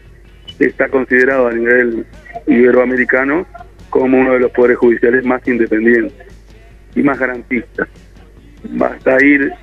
[0.60, 2.06] está considerado a nivel
[2.48, 3.46] iberoamericano
[3.94, 6.26] como uno de los poderes judiciales más independientes
[6.96, 7.88] y más garantistas.
[8.64, 9.54] Basta ir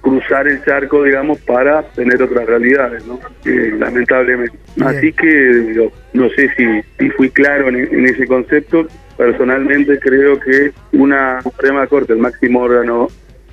[0.00, 3.20] cruzar el charco, digamos, para tener otras realidades, ¿no?
[3.44, 4.58] Eh, lamentablemente.
[4.84, 6.64] Así que no sé si,
[6.98, 8.88] si fui claro en, ese concepto.
[9.16, 13.06] Personalmente creo que una Suprema Corte, el máximo órgano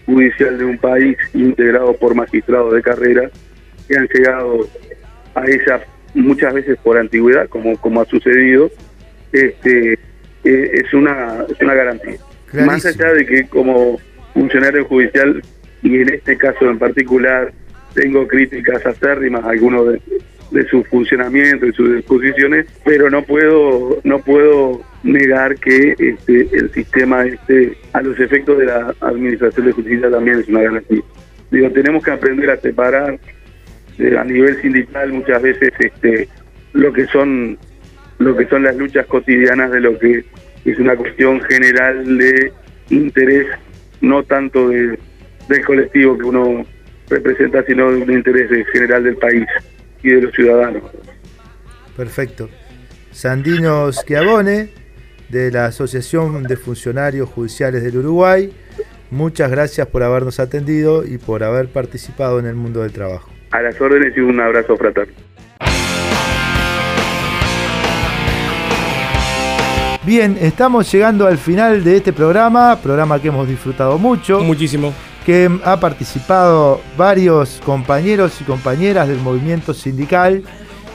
[0.07, 3.29] judicial de un país integrado por magistrados de carrera
[3.87, 4.67] que han llegado
[5.35, 5.85] a ella
[6.15, 8.71] muchas veces por antigüedad, como, como ha sucedido,
[9.31, 9.93] este
[10.43, 12.17] eh, es, una, es una garantía.
[12.65, 13.99] Más allá de que como
[14.33, 15.41] funcionario judicial
[15.83, 17.53] y en este caso en particular
[17.93, 20.01] tengo críticas acérrimas a algunos de,
[20.51, 26.71] de su funcionamiento y sus disposiciones, pero no puedo no puedo negar que este, el
[26.71, 31.01] sistema este a los efectos de la administración de justicia también es una garantía.
[31.49, 33.19] Digo, tenemos que aprender a separar
[33.97, 36.27] eh, a nivel sindical muchas veces este
[36.73, 37.57] lo que son
[38.23, 40.23] lo que son las luchas cotidianas de lo que
[40.65, 42.51] es una cuestión general de
[42.89, 43.47] interés
[44.01, 44.97] no tanto de,
[45.47, 46.65] del colectivo que uno
[47.09, 49.45] representa, sino de un interés general del país
[50.01, 50.83] y de los ciudadanos.
[51.95, 52.49] Perfecto.
[53.11, 54.69] Sandino Schiavone,
[55.29, 58.51] de la Asociación de Funcionarios Judiciales del Uruguay,
[59.11, 63.29] muchas gracias por habernos atendido y por haber participado en el mundo del trabajo.
[63.51, 65.13] A las órdenes y un abrazo fraterno.
[70.03, 74.39] Bien, estamos llegando al final de este programa, programa que hemos disfrutado mucho.
[74.39, 74.91] Muchísimo.
[75.27, 80.41] Que ha participado varios compañeros y compañeras del movimiento sindical.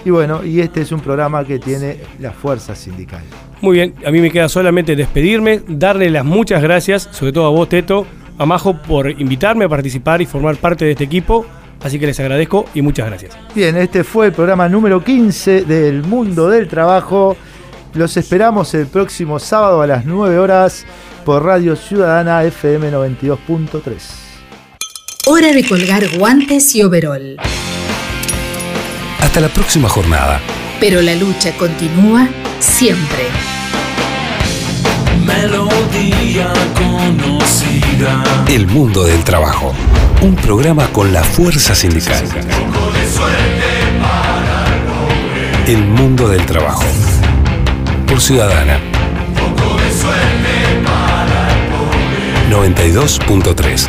[0.04, 3.22] Y bueno, y este es un programa que tiene la fuerza sindical.
[3.60, 7.50] Muy bien, a mí me queda solamente despedirme, darle las muchas gracias, sobre todo a
[7.50, 8.06] vos, Teto,
[8.38, 11.46] a Majo, por invitarme a participar y formar parte de este equipo.
[11.84, 13.38] Así que les agradezco y muchas gracias.
[13.54, 17.36] Bien, este fue el programa número 15 del Mundo del Trabajo.
[17.96, 20.84] Los esperamos el próximo sábado a las 9 horas
[21.24, 23.80] por Radio Ciudadana FM 92.3.
[25.24, 27.38] Hora de colgar guantes y overol.
[29.18, 30.42] Hasta la próxima jornada.
[30.78, 32.28] Pero la lucha continúa
[32.60, 33.28] siempre.
[35.24, 38.22] Melodía conocida.
[38.46, 39.74] El mundo del trabajo.
[40.20, 42.28] Un programa con la fuerza sindical.
[45.66, 46.84] El mundo del trabajo.
[48.06, 48.80] Por Ciudadana.
[52.50, 53.88] 92.3.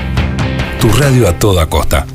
[0.80, 2.06] Tu radio a toda costa.